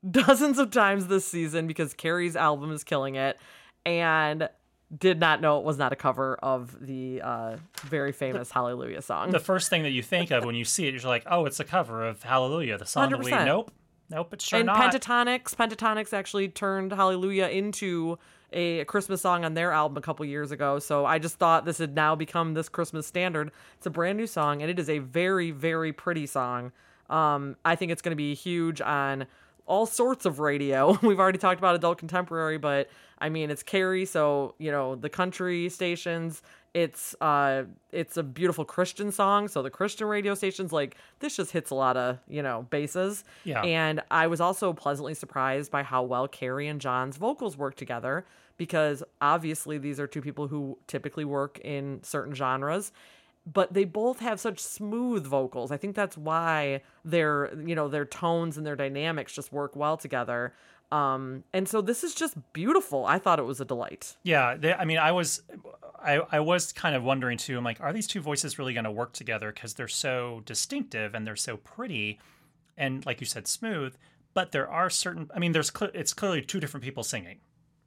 dozens 0.09 0.59
of 0.59 0.69
times 0.69 1.07
this 1.07 1.25
season 1.25 1.65
because 1.65 1.93
Carrie's 1.93 2.35
album 2.35 2.71
is 2.71 2.83
killing 2.83 3.15
it, 3.15 3.39
and 3.85 4.49
did 4.95 5.19
not 5.19 5.41
know 5.41 5.59
it 5.59 5.65
was 5.65 5.77
not 5.77 5.91
a 5.91 5.95
cover 5.95 6.35
of 6.35 6.75
the 6.85 7.21
uh, 7.21 7.57
very 7.83 8.11
famous 8.11 8.51
Hallelujah 8.51 9.01
song. 9.01 9.31
The 9.31 9.39
first 9.39 9.69
thing 9.69 9.83
that 9.83 9.91
you 9.91 10.01
think 10.01 10.31
of 10.31 10.45
when 10.45 10.55
you 10.55 10.63
see 10.63 10.87
it, 10.87 10.93
you're 10.93 11.03
like, 11.03 11.23
oh, 11.27 11.45
it's 11.45 11.59
a 11.59 11.65
cover 11.65 12.05
of 12.05 12.23
Hallelujah, 12.23 12.77
the 12.77 12.85
song 12.85 13.09
that 13.09 13.19
we. 13.19 13.31
100%. 13.31 13.45
Nope, 13.45 13.71
nope, 14.09 14.33
it's 14.33 14.45
sure 14.45 14.59
and 14.59 14.67
not. 14.67 14.93
Pentatonix, 14.93 15.55
Pentatonix 15.55 16.13
actually 16.13 16.47
turned 16.47 16.93
Hallelujah 16.93 17.47
into 17.47 18.17
a 18.53 18.85
Christmas 18.85 19.21
song 19.21 19.43
on 19.43 19.55
their 19.55 19.71
album 19.71 19.97
a 19.97 20.01
couple 20.01 20.25
years 20.25 20.51
ago. 20.51 20.79
So 20.79 21.05
I 21.05 21.19
just 21.19 21.37
thought 21.37 21.65
this 21.65 21.79
had 21.79 21.93
now 21.93 22.15
become 22.15 22.53
this 22.53 22.69
Christmas 22.69 23.05
standard. 23.05 23.51
It's 23.77 23.85
a 23.85 23.89
brand 23.89 24.17
new 24.17 24.27
song, 24.27 24.61
and 24.61 24.71
it 24.71 24.79
is 24.79 24.89
a 24.89 24.99
very, 24.99 25.51
very 25.51 25.91
pretty 25.91 26.25
song. 26.25 26.71
Um, 27.09 27.57
I 27.65 27.75
think 27.75 27.91
it's 27.91 28.01
going 28.01 28.13
to 28.13 28.17
be 28.17 28.33
huge 28.35 28.79
on 28.79 29.27
all 29.65 29.85
sorts 29.85 30.25
of 30.25 30.39
radio. 30.39 30.97
We've 31.03 31.19
already 31.19 31.37
talked 31.37 31.59
about 31.59 31.75
adult 31.75 31.97
contemporary, 31.97 32.57
but 32.57 32.89
I 33.19 33.29
mean 33.29 33.49
it's 33.49 33.63
Carrie, 33.63 34.05
so 34.05 34.55
you 34.57 34.71
know 34.71 34.95
the 34.95 35.09
country 35.09 35.69
stations. 35.69 36.41
It's 36.73 37.15
uh, 37.21 37.63
it's 37.91 38.17
a 38.17 38.23
beautiful 38.23 38.63
Christian 38.63 39.11
song, 39.11 39.47
so 39.47 39.63
the 39.63 39.69
Christian 39.69 40.07
radio 40.07 40.35
stations 40.35 40.71
like 40.71 40.95
this 41.19 41.35
just 41.35 41.51
hits 41.51 41.71
a 41.71 41.75
lot 41.75 41.97
of 41.97 42.19
you 42.27 42.43
know 42.43 42.67
bases. 42.69 43.23
Yeah. 43.43 43.61
And 43.63 44.01
I 44.11 44.27
was 44.27 44.41
also 44.41 44.73
pleasantly 44.73 45.13
surprised 45.13 45.71
by 45.71 45.83
how 45.83 46.03
well 46.03 46.27
Carrie 46.27 46.67
and 46.67 46.79
John's 46.79 47.17
vocals 47.17 47.57
work 47.57 47.75
together 47.75 48.25
because 48.57 49.03
obviously 49.21 49.77
these 49.77 49.99
are 49.99 50.07
two 50.07 50.21
people 50.21 50.47
who 50.47 50.77
typically 50.87 51.25
work 51.25 51.59
in 51.59 52.01
certain 52.03 52.33
genres 52.33 52.91
but 53.51 53.73
they 53.73 53.85
both 53.85 54.19
have 54.19 54.39
such 54.39 54.59
smooth 54.59 55.25
vocals. 55.25 55.71
I 55.71 55.77
think 55.77 55.95
that's 55.95 56.17
why 56.17 56.81
their 57.05 57.53
you 57.65 57.75
know 57.75 57.87
their 57.87 58.05
tones 58.05 58.57
and 58.57 58.65
their 58.65 58.75
dynamics 58.75 59.31
just 59.33 59.53
work 59.53 59.75
well 59.75 59.95
together. 59.95 60.53
Um, 60.91 61.43
and 61.53 61.67
so 61.67 61.81
this 61.81 62.03
is 62.03 62.15
just 62.15 62.35
beautiful. 62.53 63.05
I 63.05 63.19
thought 63.19 63.39
it 63.39 63.43
was 63.43 63.59
a 63.59 63.65
delight. 63.65 64.15
Yeah, 64.23 64.55
they, 64.55 64.73
I 64.73 64.85
mean, 64.85 64.97
I 64.97 65.11
was, 65.11 65.41
I, 65.99 66.21
I 66.31 66.39
was 66.39 66.71
kind 66.71 66.95
of 66.95 67.03
wondering 67.03 67.37
too. 67.37 67.57
I'm 67.57 67.63
like, 67.63 67.81
are 67.81 67.91
these 67.91 68.07
two 68.07 68.21
voices 68.21 68.57
really 68.57 68.73
going 68.73 68.85
to 68.85 68.91
work 68.91 69.13
together? 69.13 69.51
Because 69.51 69.73
they're 69.73 69.87
so 69.87 70.41
distinctive 70.45 71.13
and 71.13 71.27
they're 71.27 71.35
so 71.35 71.57
pretty, 71.57 72.19
and 72.77 73.05
like 73.05 73.19
you 73.19 73.25
said, 73.25 73.47
smooth. 73.47 73.95
But 74.33 74.51
there 74.51 74.69
are 74.69 74.89
certain. 74.89 75.29
I 75.35 75.39
mean, 75.39 75.51
there's 75.51 75.71
cle 75.71 75.89
it's 75.93 76.13
clearly 76.13 76.41
two 76.41 76.59
different 76.59 76.83
people 76.83 77.03
singing. 77.03 77.39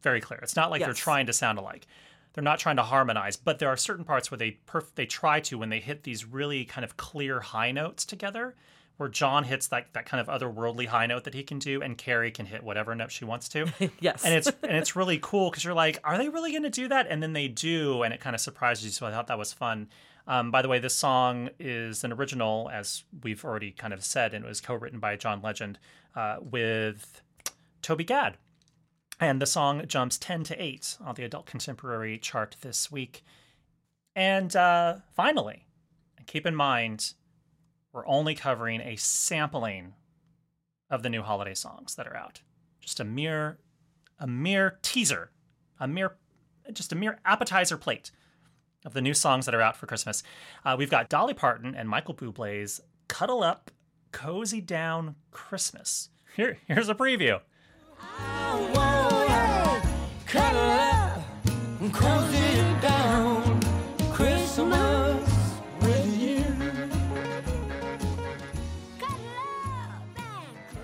Very 0.03 0.21
clear. 0.21 0.41
It's 0.43 0.57
not 0.57 0.71
like 0.71 0.83
they're 0.83 0.93
trying 0.93 1.27
to 1.27 1.33
sound 1.33 1.59
alike. 1.59 1.87
They're 2.33 2.45
not 2.45 2.59
trying 2.59 2.77
to 2.77 2.83
harmonize, 2.83 3.37
but 3.37 3.59
there 3.59 3.69
are 3.69 3.77
certain 3.77 4.05
parts 4.05 4.31
where 4.31 4.39
they 4.39 4.59
perf- 4.67 4.95
they 4.95 5.07
try 5.07 5.41
to 5.41 5.59
when 5.59 5.69
they 5.69 5.81
hit 5.81 6.03
these 6.03 6.25
really 6.25 6.65
kind 6.65 6.85
of 6.85 6.97
clear 6.97 7.41
high 7.41 7.73
notes 7.73 8.05
together. 8.05 8.55
Where 9.01 9.09
John 9.09 9.45
hits 9.45 9.69
that, 9.69 9.87
that 9.95 10.05
kind 10.05 10.21
of 10.21 10.27
otherworldly 10.27 10.89
high 10.89 11.07
note 11.07 11.25
that 11.25 11.33
he 11.33 11.43
can 11.43 11.59
do, 11.59 11.81
and 11.81 11.97
Carrie 11.97 12.31
can 12.31 12.45
hit 12.45 12.63
whatever 12.63 12.95
note 12.95 13.11
she 13.11 13.25
wants 13.25 13.49
to. 13.49 13.65
Yes. 13.99 14.27
and 14.27 14.35
it's 14.35 14.53
and 14.63 14.77
it's 14.77 14.95
really 14.95 15.19
cool 15.23 15.49
because 15.49 15.65
you're 15.65 15.73
like, 15.73 15.99
are 16.05 16.19
they 16.19 16.29
really 16.29 16.51
going 16.51 16.65
to 16.65 16.69
do 16.69 16.87
that? 16.89 17.07
And 17.09 17.23
then 17.23 17.33
they 17.33 17.49
do, 17.49 18.03
and 18.03 18.13
it 18.13 18.21
kind 18.21 18.37
of 18.37 18.43
surprises 18.43 18.85
you. 18.85 18.91
So 18.91 19.07
I 19.07 19.11
thought 19.11 19.27
that 19.29 19.39
was 19.39 19.55
fun. 19.55 19.89
Um, 20.27 20.51
by 20.51 20.61
the 20.61 20.69
way, 20.69 20.79
this 20.79 20.95
song 20.95 21.49
is 21.59 22.05
an 22.05 22.13
original, 22.13 22.69
as 22.71 23.05
we've 23.23 23.43
already 23.43 23.71
kind 23.71 23.95
of 23.95 24.05
said, 24.05 24.35
and 24.35 24.45
it 24.45 24.49
was 24.49 24.61
co-written 24.61 25.01
by 25.01 25.17
John 25.17 25.41
Legend 25.41 25.79
uh, 26.15 26.37
with 26.43 27.23
Toby 27.81 28.05
Gad. 28.05 28.37
And 29.19 29.41
the 29.41 29.47
song 29.47 29.87
jumps 29.87 30.19
10 30.19 30.45
to 30.45 30.63
8 30.63 30.99
on 31.01 31.15
the 31.15 31.25
adult 31.25 31.47
contemporary 31.47 32.19
chart 32.19 32.57
this 32.61 32.93
week. 32.93 33.25
And 34.15 34.55
uh, 34.55 34.97
finally, 35.17 35.65
keep 36.27 36.45
in 36.45 36.55
mind, 36.55 37.15
we're 37.93 38.07
only 38.07 38.35
covering 38.35 38.81
a 38.81 38.97
sampling 38.97 39.95
of 40.91 41.03
the 41.03 41.11
new 41.11 41.23
holiday 41.23 41.55
songs 41.55 41.95
that 41.95 42.07
are 42.07 42.17
out. 42.17 42.43
Just 42.81 43.01
a 43.01 43.05
mere 43.05 43.59
a 44.19 44.27
mere 44.27 44.79
teaser, 44.83 45.31
a 45.79 45.89
mere 45.89 46.17
just 46.73 46.93
a 46.93 46.97
mere 46.97 47.19
appetizer 47.25 47.77
plate 47.77 48.11
of 48.85 48.93
the 48.95 49.01
new 49.01 49.15
songs 49.15 49.47
that 49.47 49.55
are 49.55 49.63
out 49.63 49.77
for 49.77 49.87
Christmas. 49.87 50.23
Uh, 50.65 50.75
we've 50.79 50.91
got 50.91 51.09
Dolly 51.09 51.35
Parton 51.35 51.75
and 51.75 51.89
Michael 51.89 52.15
Bublé's 52.15 52.81
"Cuddle 53.09 53.43
Up, 53.43 53.71
Cozy 54.13 54.61
Down 54.61 55.17
Christmas." 55.31 56.11
Here, 56.37 56.59
here's 56.67 56.89
a 56.89 56.95
preview. 56.95 57.41
Cuddle 60.27 60.71
up, 60.71 61.25
cozy 61.93 62.70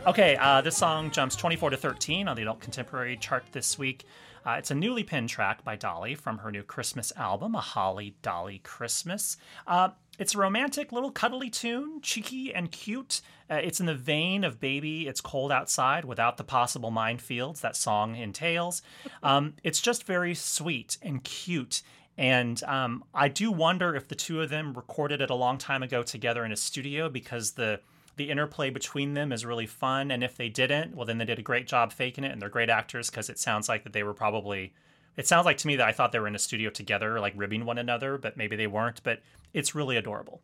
Okay, 0.06 0.36
uh, 0.36 0.60
this 0.60 0.76
song 0.76 1.10
jumps 1.10 1.34
24 1.34 1.70
to 1.70 1.76
13 1.76 2.28
on 2.28 2.36
the 2.36 2.42
adult 2.42 2.60
contemporary 2.60 3.16
chart 3.16 3.42
this 3.50 3.76
week. 3.76 4.04
Uh, 4.46 4.52
it's 4.52 4.70
a 4.70 4.74
newly 4.74 5.02
pinned 5.02 5.28
track 5.28 5.64
by 5.64 5.74
Dolly 5.74 6.14
from 6.14 6.38
her 6.38 6.52
new 6.52 6.62
Christmas 6.62 7.12
album, 7.16 7.56
A 7.56 7.60
Holly 7.60 8.14
Dolly 8.22 8.60
Christmas. 8.62 9.36
Uh, 9.66 9.88
it's 10.16 10.36
a 10.36 10.38
romantic 10.38 10.92
little 10.92 11.10
cuddly 11.10 11.50
tune, 11.50 12.00
cheeky 12.02 12.54
and 12.54 12.70
cute. 12.70 13.20
Uh, 13.50 13.56
it's 13.56 13.80
in 13.80 13.86
the 13.86 13.96
vein 13.96 14.44
of 14.44 14.60
Baby, 14.60 15.08
It's 15.08 15.20
Cold 15.20 15.50
Outside 15.50 16.04
without 16.04 16.36
the 16.36 16.44
possible 16.44 16.92
minefields 16.92 17.60
that 17.62 17.74
song 17.74 18.14
entails. 18.14 18.82
Um, 19.24 19.54
it's 19.64 19.80
just 19.80 20.04
very 20.04 20.36
sweet 20.36 20.98
and 21.02 21.24
cute. 21.24 21.82
And 22.16 22.62
um, 22.62 23.02
I 23.12 23.26
do 23.26 23.50
wonder 23.50 23.96
if 23.96 24.06
the 24.06 24.14
two 24.14 24.40
of 24.40 24.50
them 24.50 24.72
recorded 24.74 25.20
it 25.20 25.30
a 25.30 25.34
long 25.34 25.58
time 25.58 25.82
ago 25.82 26.04
together 26.04 26.44
in 26.44 26.52
a 26.52 26.56
studio 26.56 27.08
because 27.08 27.52
the 27.52 27.80
the 28.16 28.30
interplay 28.30 28.70
between 28.70 29.14
them 29.14 29.32
is 29.32 29.44
really 29.44 29.66
fun. 29.66 30.10
And 30.10 30.24
if 30.24 30.36
they 30.36 30.48
didn't, 30.48 30.96
well, 30.96 31.06
then 31.06 31.18
they 31.18 31.24
did 31.24 31.38
a 31.38 31.42
great 31.42 31.66
job 31.66 31.92
faking 31.92 32.24
it, 32.24 32.32
and 32.32 32.40
they're 32.40 32.48
great 32.48 32.70
actors 32.70 33.10
because 33.10 33.28
it 33.28 33.38
sounds 33.38 33.68
like 33.68 33.84
that 33.84 33.92
they 33.92 34.02
were 34.02 34.14
probably. 34.14 34.72
It 35.16 35.26
sounds 35.26 35.46
like 35.46 35.56
to 35.58 35.66
me 35.66 35.76
that 35.76 35.88
I 35.88 35.92
thought 35.92 36.12
they 36.12 36.18
were 36.18 36.28
in 36.28 36.34
a 36.34 36.38
studio 36.38 36.68
together, 36.68 37.20
like 37.20 37.32
ribbing 37.36 37.64
one 37.64 37.78
another, 37.78 38.18
but 38.18 38.36
maybe 38.36 38.56
they 38.56 38.66
weren't. 38.66 39.02
But 39.02 39.20
it's 39.54 39.74
really 39.74 39.96
adorable. 39.96 40.42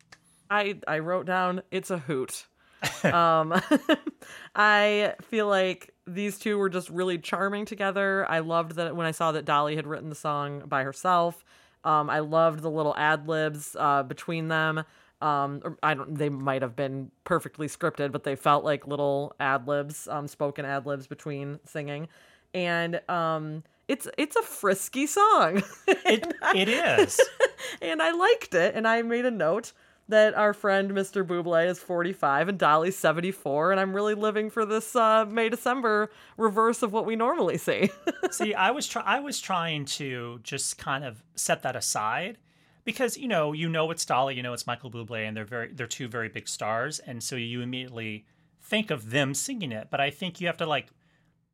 I 0.49 0.79
I 0.87 1.01
wrote 1.01 1.27
down 1.27 1.63
it's 1.71 1.91
a 1.91 1.99
hoot. 1.99 2.47
um, 3.05 3.61
I 4.55 5.15
feel 5.23 5.47
like 5.47 5.95
these 6.07 6.39
two 6.39 6.59
were 6.59 6.69
just 6.69 6.91
really 6.91 7.19
charming 7.19 7.65
together. 7.65 8.27
I 8.29 8.41
loved 8.41 8.73
that 8.77 8.97
when 8.97 9.07
I 9.07 9.13
saw 9.13 9.33
that 9.33 9.45
Dolly 9.45 9.77
had 9.77 9.87
written 9.87 10.09
the 10.09 10.15
song 10.15 10.63
by 10.67 10.83
herself. 10.83 11.45
Um, 11.85 12.11
I 12.11 12.21
loved 12.21 12.61
the 12.61 12.71
little 12.71 12.95
ad 12.97 13.29
libs 13.29 13.77
uh, 13.79 14.03
between 14.03 14.49
them. 14.49 14.85
Um, 15.23 15.61
or 15.65 15.79
I 15.83 15.95
don't. 15.95 16.15
They 16.15 16.29
might 16.29 16.63
have 16.63 16.75
been 16.75 17.11
perfectly 17.25 17.69
scripted, 17.69 18.13
but 18.13 18.25
they 18.25 18.37
felt 18.37 18.65
like 18.65 18.87
little 18.87 19.35
ad 19.39 19.69
libs, 19.69 20.09
um, 20.09 20.27
spoken 20.27 20.65
ad 20.65 20.85
libs 20.85 21.07
between 21.07 21.61
singing, 21.65 22.09
and 22.55 23.01
um, 23.09 23.63
it's 23.89 24.09
it's 24.19 24.37
a 24.37 24.43
frisky 24.43 25.07
song. 25.07 25.63
It, 26.05 26.35
it 26.55 26.69
is. 26.69 27.19
and 27.83 28.03
I 28.03 28.11
liked 28.11 28.55
it. 28.55 28.75
And 28.75 28.87
I 28.87 29.01
made 29.03 29.25
a 29.25 29.31
note 29.31 29.73
that 30.09 30.35
our 30.35 30.53
friend 30.53 30.91
Mr. 30.91 31.25
Bublé 31.25 31.69
is 31.69 31.79
45 31.79 32.49
and 32.49 32.59
Dolly's 32.59 32.99
74, 32.99 33.71
and 33.71 33.81
I'm 33.81 33.95
really 33.95 34.15
living 34.15 34.51
for 34.51 34.67
this 34.67 34.95
uh, 34.97 35.25
May 35.27 35.49
December 35.49 36.11
reverse 36.37 36.83
of 36.83 36.93
what 36.93 37.07
we 37.07 37.17
normally 37.17 37.57
see. 37.57 37.91
See, 38.31 38.53
I 38.53 38.73
was 38.73 38.87
try- 38.87 39.05
I 39.05 39.21
was 39.21 39.41
trying 39.41 39.85
to 39.87 40.41
just 40.43 40.77
kind 40.77 41.05
of 41.05 41.23
set 41.35 41.63
that 41.63 41.77
aside 41.77 42.39
because 42.85 43.17
you 43.17 43.29
know 43.29 43.53
you 43.53 43.69
know 43.69 43.91
it's 43.91 44.05
Dolly, 44.05 44.35
you 44.37 44.43
know 44.43 44.53
it's 44.53 44.67
Michael 44.67 44.91
Bublé, 44.91 45.27
and 45.27 45.37
they're 45.37 45.45
very 45.45 45.69
they're 45.73 45.87
two 45.87 46.09
very 46.09 46.29
big 46.29 46.49
stars, 46.49 46.99
and 47.01 47.23
so 47.23 47.37
you 47.37 47.61
immediately 47.61 48.25
think 48.61 48.91
of 48.91 49.11
them 49.11 49.35
singing 49.35 49.73
it. 49.73 49.89
But 49.91 50.01
I 50.01 50.11
think 50.11 50.41
you 50.41 50.47
have 50.47 50.57
to 50.59 50.67
like 50.67 50.89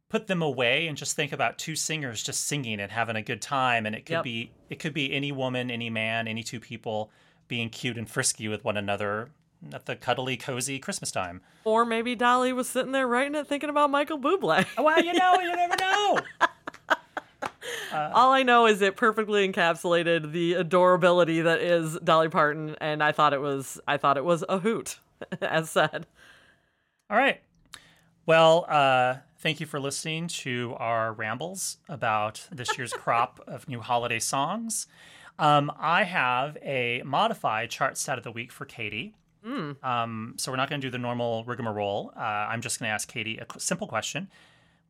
put 0.08 0.26
them 0.26 0.40
away 0.40 0.86
and 0.86 0.96
just 0.96 1.14
think 1.16 1.32
about 1.32 1.58
two 1.58 1.76
singers 1.76 2.22
just 2.22 2.46
singing 2.46 2.80
and 2.80 2.90
having 2.92 3.14
a 3.16 3.20
good 3.22 3.42
time 3.42 3.84
and 3.84 3.94
it 3.94 4.06
could 4.06 4.14
Yep. 4.14 4.24
be 4.24 4.50
it 4.70 4.78
could 4.78 4.94
be 4.94 5.12
any 5.12 5.30
woman 5.32 5.70
any 5.70 5.90
man 5.90 6.26
any 6.26 6.42
two 6.42 6.58
people 6.60 7.10
being 7.46 7.68
cute 7.68 7.98
and 7.98 8.08
frisky 8.08 8.48
with 8.48 8.64
one 8.64 8.78
another 8.78 9.28
at 9.70 9.84
the 9.84 9.94
cuddly 9.96 10.38
cozy 10.38 10.78
christmas 10.78 11.10
time 11.12 11.42
Or 11.64 11.84
maybe 11.84 12.14
Dolly 12.14 12.54
was 12.54 12.70
sitting 12.70 12.92
there 12.92 13.06
writing 13.06 13.34
it 13.34 13.46
thinking 13.46 13.68
about 13.68 13.90
Michael 13.90 14.18
Bublé. 14.18 14.64
well 14.82 15.04
you 15.04 15.12
know 15.12 15.34
you 15.40 15.54
never 15.54 15.76
know 15.78 16.18
All 17.92 18.32
I 18.32 18.42
know 18.42 18.66
is 18.66 18.80
it 18.82 18.96
perfectly 18.96 19.48
encapsulated 19.50 20.32
the 20.32 20.54
adorability 20.54 21.40
that 21.40 21.60
is 21.60 21.98
Dolly 22.04 22.28
Parton, 22.28 22.76
and 22.80 23.02
I 23.02 23.12
thought 23.12 23.32
it 23.32 23.40
was 23.40 23.80
I 23.88 23.96
thought 23.96 24.16
it 24.16 24.24
was 24.24 24.44
a 24.48 24.58
hoot, 24.58 24.98
as 25.40 25.70
said. 25.70 26.06
all 27.10 27.16
right 27.16 27.40
well 28.26 28.66
uh 28.68 29.16
thank 29.38 29.60
you 29.60 29.66
for 29.66 29.80
listening 29.80 30.28
to 30.28 30.74
our 30.78 31.12
rambles 31.14 31.78
about 31.88 32.46
this 32.52 32.76
year's 32.76 32.92
crop 33.04 33.40
of 33.46 33.66
new 33.68 33.80
holiday 33.80 34.18
songs 34.18 34.86
um, 35.38 35.72
i 35.78 36.04
have 36.04 36.58
a 36.62 37.00
modified 37.06 37.70
chart 37.70 37.96
stat 37.96 38.18
of 38.18 38.24
the 38.24 38.30
week 38.32 38.52
for 38.52 38.64
katie 38.66 39.14
Um, 39.82 40.34
so 40.36 40.52
we're 40.52 40.56
not 40.56 40.68
going 40.68 40.80
to 40.82 40.86
do 40.86 40.90
the 40.90 40.98
normal 40.98 41.44
rigmarole. 41.44 42.12
Uh, 42.14 42.20
I'm 42.20 42.60
just 42.60 42.78
going 42.78 42.88
to 42.90 42.92
ask 42.92 43.08
Katie 43.08 43.38
a 43.38 43.46
simple 43.58 43.86
question. 43.86 44.28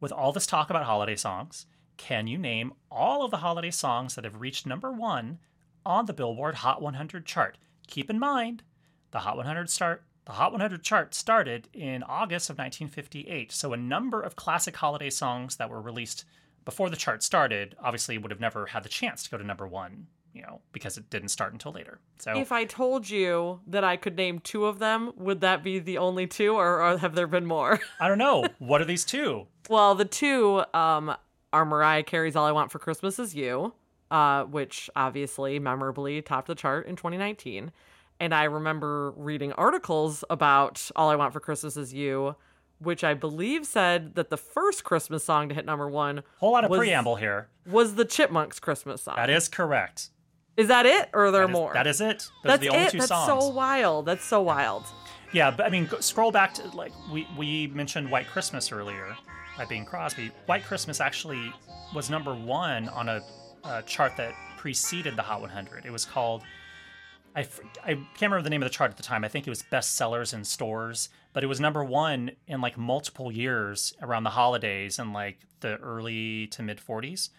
With 0.00 0.10
all 0.10 0.32
this 0.32 0.46
talk 0.46 0.68
about 0.70 0.82
holiday 0.84 1.14
songs, 1.16 1.66
can 1.98 2.26
you 2.26 2.38
name 2.38 2.72
all 2.90 3.22
of 3.22 3.30
the 3.30 3.38
holiday 3.38 3.70
songs 3.70 4.14
that 4.14 4.24
have 4.24 4.40
reached 4.40 4.66
number 4.66 4.90
one 4.90 5.38
on 5.84 6.06
the 6.06 6.14
Billboard 6.14 6.54
Hot 6.56 6.80
100 6.80 7.26
chart? 7.26 7.58
Keep 7.86 8.08
in 8.08 8.18
mind, 8.18 8.62
the 9.10 9.18
Hot 9.18 9.36
100 9.36 9.68
start. 9.68 10.04
The 10.24 10.32
Hot 10.32 10.52
100 10.52 10.82
chart 10.82 11.14
started 11.14 11.68
in 11.72 12.02
August 12.02 12.50
of 12.50 12.58
1958, 12.58 13.50
so 13.52 13.72
a 13.72 13.76
number 13.76 14.20
of 14.20 14.36
classic 14.36 14.76
holiday 14.76 15.10
songs 15.10 15.56
that 15.56 15.70
were 15.70 15.80
released 15.80 16.24
before 16.64 16.90
the 16.90 16.96
chart 16.96 17.22
started 17.22 17.74
obviously 17.82 18.18
would 18.18 18.30
have 18.30 18.40
never 18.40 18.66
had 18.66 18.82
the 18.82 18.90
chance 18.90 19.22
to 19.22 19.30
go 19.30 19.38
to 19.38 19.44
number 19.44 19.66
one, 19.66 20.06
you 20.34 20.42
know, 20.42 20.60
because 20.72 20.98
it 20.98 21.08
didn't 21.08 21.30
start 21.30 21.54
until 21.54 21.72
later. 21.72 21.98
So 22.18 22.36
If 22.38 22.52
I 22.52 22.66
told 22.66 23.08
you 23.08 23.60
that 23.68 23.84
I 23.84 23.96
could 23.96 24.16
name 24.16 24.38
two 24.40 24.66
of 24.66 24.78
them, 24.78 25.12
would 25.16 25.40
that 25.40 25.64
be 25.64 25.78
the 25.78 25.96
only 25.96 26.26
two, 26.26 26.54
or, 26.54 26.82
or 26.82 26.98
have 26.98 27.14
there 27.14 27.26
been 27.26 27.46
more? 27.46 27.80
I 28.00 28.06
don't 28.06 28.18
know. 28.18 28.44
What 28.58 28.82
are 28.82 28.84
these 28.84 29.06
two? 29.06 29.46
well, 29.70 29.94
the 29.94 30.04
two 30.04 30.62
um, 30.74 31.14
are 31.52 31.64
Mariah 31.64 32.02
Carey's 32.02 32.36
"All 32.36 32.46
I 32.46 32.52
Want 32.52 32.70
for 32.70 32.78
Christmas 32.78 33.18
Is 33.18 33.34
You," 33.34 33.74
uh, 34.10 34.44
which 34.44 34.88
obviously 34.96 35.58
memorably 35.58 36.22
topped 36.22 36.46
the 36.48 36.54
chart 36.54 36.86
in 36.86 36.96
2019. 36.96 37.72
And 38.20 38.34
I 38.34 38.44
remember 38.44 39.12
reading 39.16 39.52
articles 39.52 40.24
about 40.30 40.90
"All 40.96 41.08
I 41.10 41.16
Want 41.16 41.32
for 41.32 41.40
Christmas 41.40 41.76
Is 41.76 41.94
You," 41.94 42.36
which 42.80 43.02
I 43.04 43.14
believe 43.14 43.66
said 43.66 44.14
that 44.16 44.30
the 44.30 44.36
first 44.36 44.84
Christmas 44.84 45.24
song 45.24 45.48
to 45.48 45.54
hit 45.54 45.64
number 45.66 45.88
one 45.88 46.22
Whole 46.38 46.52
lot 46.52 46.64
of 46.64 46.70
was- 46.70 46.78
preamble 46.78 47.16
here. 47.16 47.48
was 47.66 47.94
the 47.96 48.04
Chipmunks 48.04 48.58
Christmas 48.60 49.02
song. 49.02 49.14
That 49.16 49.30
is 49.30 49.48
correct. 49.48 50.10
Is 50.56 50.66
that 50.68 50.86
it, 50.86 51.08
or 51.14 51.26
are 51.26 51.30
there 51.30 51.42
That 51.46 51.50
is- 51.50 51.54
more? 51.56 51.72
that 51.74 51.86
is 51.86 52.00
it. 52.00 52.18
Those 52.18 52.30
That's 52.44 52.60
the 52.62 52.68
only 52.70 52.82
it. 52.84 52.90
two 52.90 52.98
That's 52.98 53.08
songs. 53.08 53.44
so 53.44 53.48
wild. 53.50 54.06
That's 54.06 54.24
so 54.24 54.42
wild. 54.42 54.84
Yeah, 55.32 55.50
but 55.52 55.66
I 55.66 55.68
mean, 55.68 55.86
go, 55.86 56.00
scroll 56.00 56.32
back 56.32 56.54
to 56.54 56.66
like 56.76 56.92
we 57.12 57.28
we 57.36 57.68
mentioned 57.68 58.10
White 58.10 58.26
Christmas 58.28 58.72
earlier 58.72 59.16
by 59.58 59.64
Bing 59.64 59.84
Crosby. 59.84 60.30
White 60.46 60.64
Christmas 60.64 61.00
actually 61.00 61.52
was 61.92 62.08
number 62.08 62.32
one 62.32 62.88
on 62.90 63.08
a, 63.08 63.20
a 63.64 63.82
chart 63.82 64.16
that 64.16 64.32
preceded 64.56 65.16
the 65.16 65.22
Hot 65.22 65.40
100. 65.40 65.84
It 65.84 65.90
was 65.90 66.04
called—I 66.04 67.42
can't 67.82 68.06
remember 68.22 68.42
the 68.42 68.50
name 68.50 68.62
of 68.62 68.68
the 68.68 68.74
chart 68.74 68.92
at 68.92 68.96
the 68.96 69.02
time. 69.02 69.24
I 69.24 69.28
think 69.28 69.48
it 69.48 69.50
was 69.50 69.64
bestsellers 69.64 70.32
in 70.32 70.44
stores, 70.44 71.08
but 71.32 71.42
it 71.42 71.48
was 71.48 71.60
number 71.60 71.82
one 71.82 72.30
in 72.46 72.60
like 72.60 72.78
multiple 72.78 73.32
years 73.32 73.92
around 74.00 74.22
the 74.22 74.30
holidays 74.30 75.00
in 75.00 75.12
like 75.12 75.40
the 75.60 75.76
early 75.78 76.46
to 76.48 76.62
mid 76.62 76.78
40s. 76.78 77.30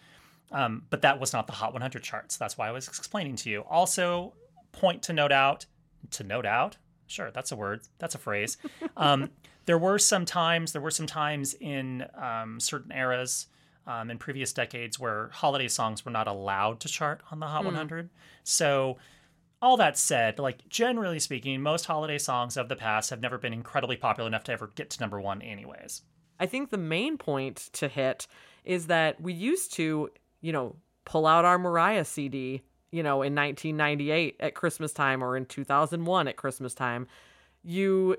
Um, 0.52 0.82
but 0.90 1.00
that 1.02 1.18
was 1.20 1.32
not 1.32 1.46
the 1.46 1.54
Hot 1.54 1.72
100 1.72 2.02
charts. 2.02 2.36
That's 2.36 2.58
why 2.58 2.68
I 2.68 2.72
was 2.72 2.86
explaining 2.86 3.36
to 3.36 3.50
you. 3.50 3.60
Also, 3.62 4.34
point 4.72 5.02
to 5.04 5.14
note 5.14 5.32
out, 5.32 5.64
to 6.10 6.24
note 6.24 6.44
out, 6.44 6.76
sure, 7.06 7.30
that's 7.30 7.50
a 7.50 7.56
word, 7.56 7.80
that's 7.98 8.14
a 8.14 8.18
phrase. 8.18 8.58
Um, 8.96 9.30
there 9.66 9.78
were 9.78 9.98
some 9.98 10.24
times, 10.24 10.72
there 10.72 10.82
were 10.82 10.90
some 10.90 11.06
times 11.06 11.54
in 11.54 12.06
um, 12.20 12.60
certain 12.60 12.92
eras 12.92 13.46
um, 13.86 14.10
in 14.10 14.18
previous 14.18 14.52
decades 14.52 14.98
where 14.98 15.30
holiday 15.32 15.68
songs 15.68 16.04
were 16.04 16.10
not 16.10 16.26
allowed 16.26 16.80
to 16.80 16.88
chart 16.88 17.22
on 17.30 17.40
the 17.40 17.46
Hot 17.46 17.64
100. 17.64 18.10
So, 18.44 18.98
all 19.62 19.76
that 19.76 19.98
said, 19.98 20.38
like 20.38 20.66
generally 20.68 21.18
speaking, 21.18 21.60
most 21.60 21.84
holiday 21.84 22.16
songs 22.16 22.56
of 22.56 22.68
the 22.68 22.76
past 22.76 23.10
have 23.10 23.20
never 23.20 23.36
been 23.36 23.52
incredibly 23.52 23.96
popular 23.96 24.26
enough 24.26 24.44
to 24.44 24.52
ever 24.52 24.70
get 24.74 24.88
to 24.90 25.00
number 25.00 25.20
one, 25.20 25.42
anyways. 25.42 26.02
I 26.38 26.46
think 26.46 26.70
the 26.70 26.78
main 26.78 27.18
point 27.18 27.68
to 27.74 27.88
hit 27.88 28.26
is 28.64 28.86
that 28.86 29.20
we 29.20 29.34
used 29.34 29.74
to, 29.74 30.08
you 30.40 30.52
know, 30.52 30.76
pull 31.04 31.26
out 31.26 31.44
our 31.44 31.58
Mariah 31.58 32.06
CD, 32.06 32.62
you 32.90 33.02
know, 33.02 33.22
in 33.22 33.34
1998 33.34 34.36
at 34.40 34.54
Christmas 34.54 34.92
time 34.94 35.22
or 35.22 35.36
in 35.36 35.44
2001 35.44 36.28
at 36.28 36.36
Christmas 36.36 36.72
time. 36.72 37.06
You 37.62 38.16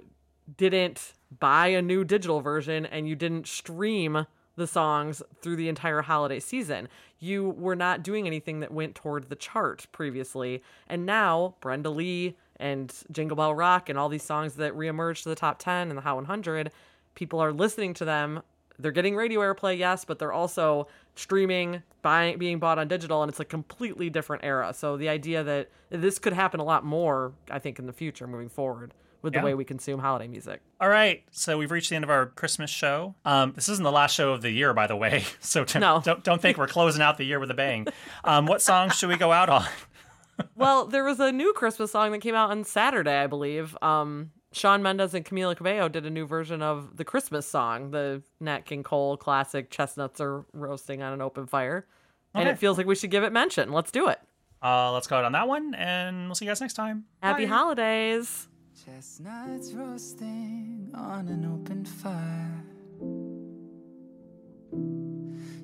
didn't 0.57 1.13
buy 1.39 1.67
a 1.67 1.81
new 1.81 2.03
digital 2.03 2.41
version 2.41 2.85
and 2.85 3.07
you 3.07 3.15
didn't 3.15 3.47
stream 3.47 4.25
the 4.55 4.67
songs 4.67 5.23
through 5.41 5.55
the 5.55 5.69
entire 5.69 6.01
holiday 6.01 6.39
season. 6.39 6.87
You 7.19 7.51
were 7.51 7.75
not 7.75 8.03
doing 8.03 8.27
anything 8.27 8.59
that 8.59 8.71
went 8.71 8.95
toward 8.95 9.29
the 9.29 9.35
chart 9.35 9.87
previously. 9.91 10.61
And 10.87 11.05
now 11.05 11.55
Brenda 11.61 11.89
Lee 11.89 12.35
and 12.57 12.93
Jingle 13.11 13.37
Bell 13.37 13.55
Rock 13.55 13.89
and 13.89 13.97
all 13.97 14.09
these 14.09 14.23
songs 14.23 14.55
that 14.55 14.75
reemerged 14.75 15.23
to 15.23 15.29
the 15.29 15.35
top 15.35 15.57
10 15.59 15.89
and 15.89 15.97
the 15.97 16.01
Hot 16.01 16.15
100, 16.15 16.71
people 17.15 17.39
are 17.39 17.53
listening 17.53 17.93
to 17.95 18.05
them. 18.05 18.41
They're 18.77 18.91
getting 18.91 19.15
radio 19.15 19.41
airplay, 19.41 19.77
yes, 19.77 20.05
but 20.05 20.19
they're 20.19 20.33
also 20.33 20.87
streaming, 21.15 21.83
buying, 22.01 22.37
being 22.39 22.57
bought 22.57 22.79
on 22.79 22.87
digital, 22.87 23.21
and 23.21 23.29
it's 23.29 23.39
a 23.39 23.45
completely 23.45 24.09
different 24.09 24.43
era. 24.43 24.73
So 24.73 24.97
the 24.97 25.07
idea 25.07 25.43
that 25.43 25.69
this 25.89 26.17
could 26.17 26.33
happen 26.33 26.59
a 26.59 26.63
lot 26.63 26.83
more, 26.83 27.33
I 27.49 27.59
think, 27.59 27.77
in 27.79 27.85
the 27.85 27.93
future 27.93 28.25
moving 28.25 28.49
forward 28.49 28.93
with 29.21 29.33
Yeah. 29.33 29.41
the 29.41 29.45
way 29.45 29.53
we 29.53 29.63
consume 29.65 29.99
holiday 29.99 30.27
music. 30.27 30.61
All 30.79 30.89
right, 30.89 31.23
so 31.31 31.57
we've 31.57 31.71
reached 31.71 31.89
the 31.89 31.95
end 31.95 32.03
of 32.03 32.09
our 32.09 32.27
Christmas 32.27 32.69
show. 32.69 33.15
Um, 33.25 33.53
this 33.53 33.69
isn't 33.69 33.83
the 33.83 33.91
last 33.91 34.13
show 34.15 34.33
of 34.33 34.41
the 34.41 34.51
year, 34.51 34.73
by 34.73 34.87
the 34.87 34.95
way, 34.95 35.23
so 35.39 35.63
don't, 35.65 35.81
No. 35.81 36.01
don't, 36.03 36.23
don't 36.23 36.41
think 36.41 36.57
we're 36.57 36.67
closing 36.67 37.01
out 37.01 37.17
the 37.17 37.23
year 37.25 37.39
with 37.39 37.51
a 37.51 37.55
bang. 37.55 37.87
Um, 38.23 38.45
what 38.45 38.61
songs 38.61 38.95
should 38.97 39.09
we 39.09 39.17
go 39.17 39.31
out 39.31 39.49
on? 39.49 39.65
well, 40.55 40.85
there 40.85 41.03
was 41.03 41.19
a 41.19 41.31
new 41.31 41.53
Christmas 41.53 41.91
song 41.91 42.11
that 42.11 42.19
came 42.21 42.35
out 42.35 42.49
on 42.51 42.63
Saturday, 42.63 43.19
I 43.21 43.27
believe. 43.27 43.77
Um, 43.81 44.31
Shawn 44.53 44.81
Mendes 44.83 45.13
and 45.13 45.23
Camila 45.23 45.55
Cabello 45.55 45.87
did 45.87 46.05
a 46.05 46.09
new 46.09 46.25
version 46.25 46.61
of 46.61 46.97
the 46.97 47.05
Christmas 47.05 47.45
song, 47.47 47.91
the 47.91 48.21
Nat 48.41 48.65
King 48.65 48.83
Cole 48.83 49.15
classic 49.15 49.69
"Chestnuts 49.69 50.19
Are 50.19 50.45
Roasting 50.51 51.01
on 51.01 51.13
an 51.13 51.21
Open 51.21 51.47
Fire," 51.47 51.85
and 52.33 52.49
it 52.49 52.57
feels 52.57 52.77
like 52.77 52.85
we 52.85 52.95
should 52.95 53.11
give 53.11 53.23
it 53.23 53.31
mention. 53.31 53.71
Let's 53.71 53.91
do 53.91 54.09
it. 54.09 54.19
Uh, 54.61 54.91
let's 54.91 55.07
go 55.07 55.15
out 55.15 55.23
on 55.25 55.31
that 55.31 55.47
one, 55.47 55.73
and 55.75 56.25
we'll 56.25 56.35
see 56.35 56.43
you 56.45 56.51
guys 56.51 56.59
next 56.59 56.73
time. 56.73 57.05
Happy 57.23 57.45
Bye. 57.45 57.49
holidays. 57.55 58.49
Chestnuts 58.85 59.73
roasting 59.73 60.89
on 60.95 61.27
an 61.27 61.45
open 61.45 61.85
fire. 61.85 62.63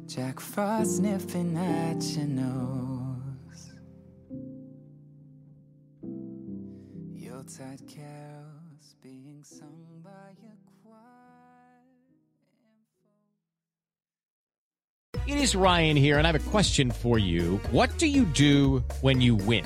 Jack 0.05 0.39
Frost 0.39 1.01
nipping 1.01 1.57
at 1.57 2.03
your 2.15 2.27
nose. 2.27 3.71
Yuletide 7.15 7.87
carols 7.87 8.95
being 9.01 9.39
sung 9.41 10.01
by 10.03 10.09
a 10.11 10.55
choir. 10.83 10.93
It 15.25 15.39
is 15.39 15.55
Ryan 15.55 15.97
here, 15.97 16.19
and 16.19 16.27
I 16.27 16.31
have 16.31 16.47
a 16.47 16.49
question 16.51 16.91
for 16.91 17.17
you. 17.17 17.59
What 17.71 17.97
do 17.97 18.05
you 18.05 18.25
do 18.25 18.83
when 19.01 19.21
you 19.21 19.33
win? 19.33 19.65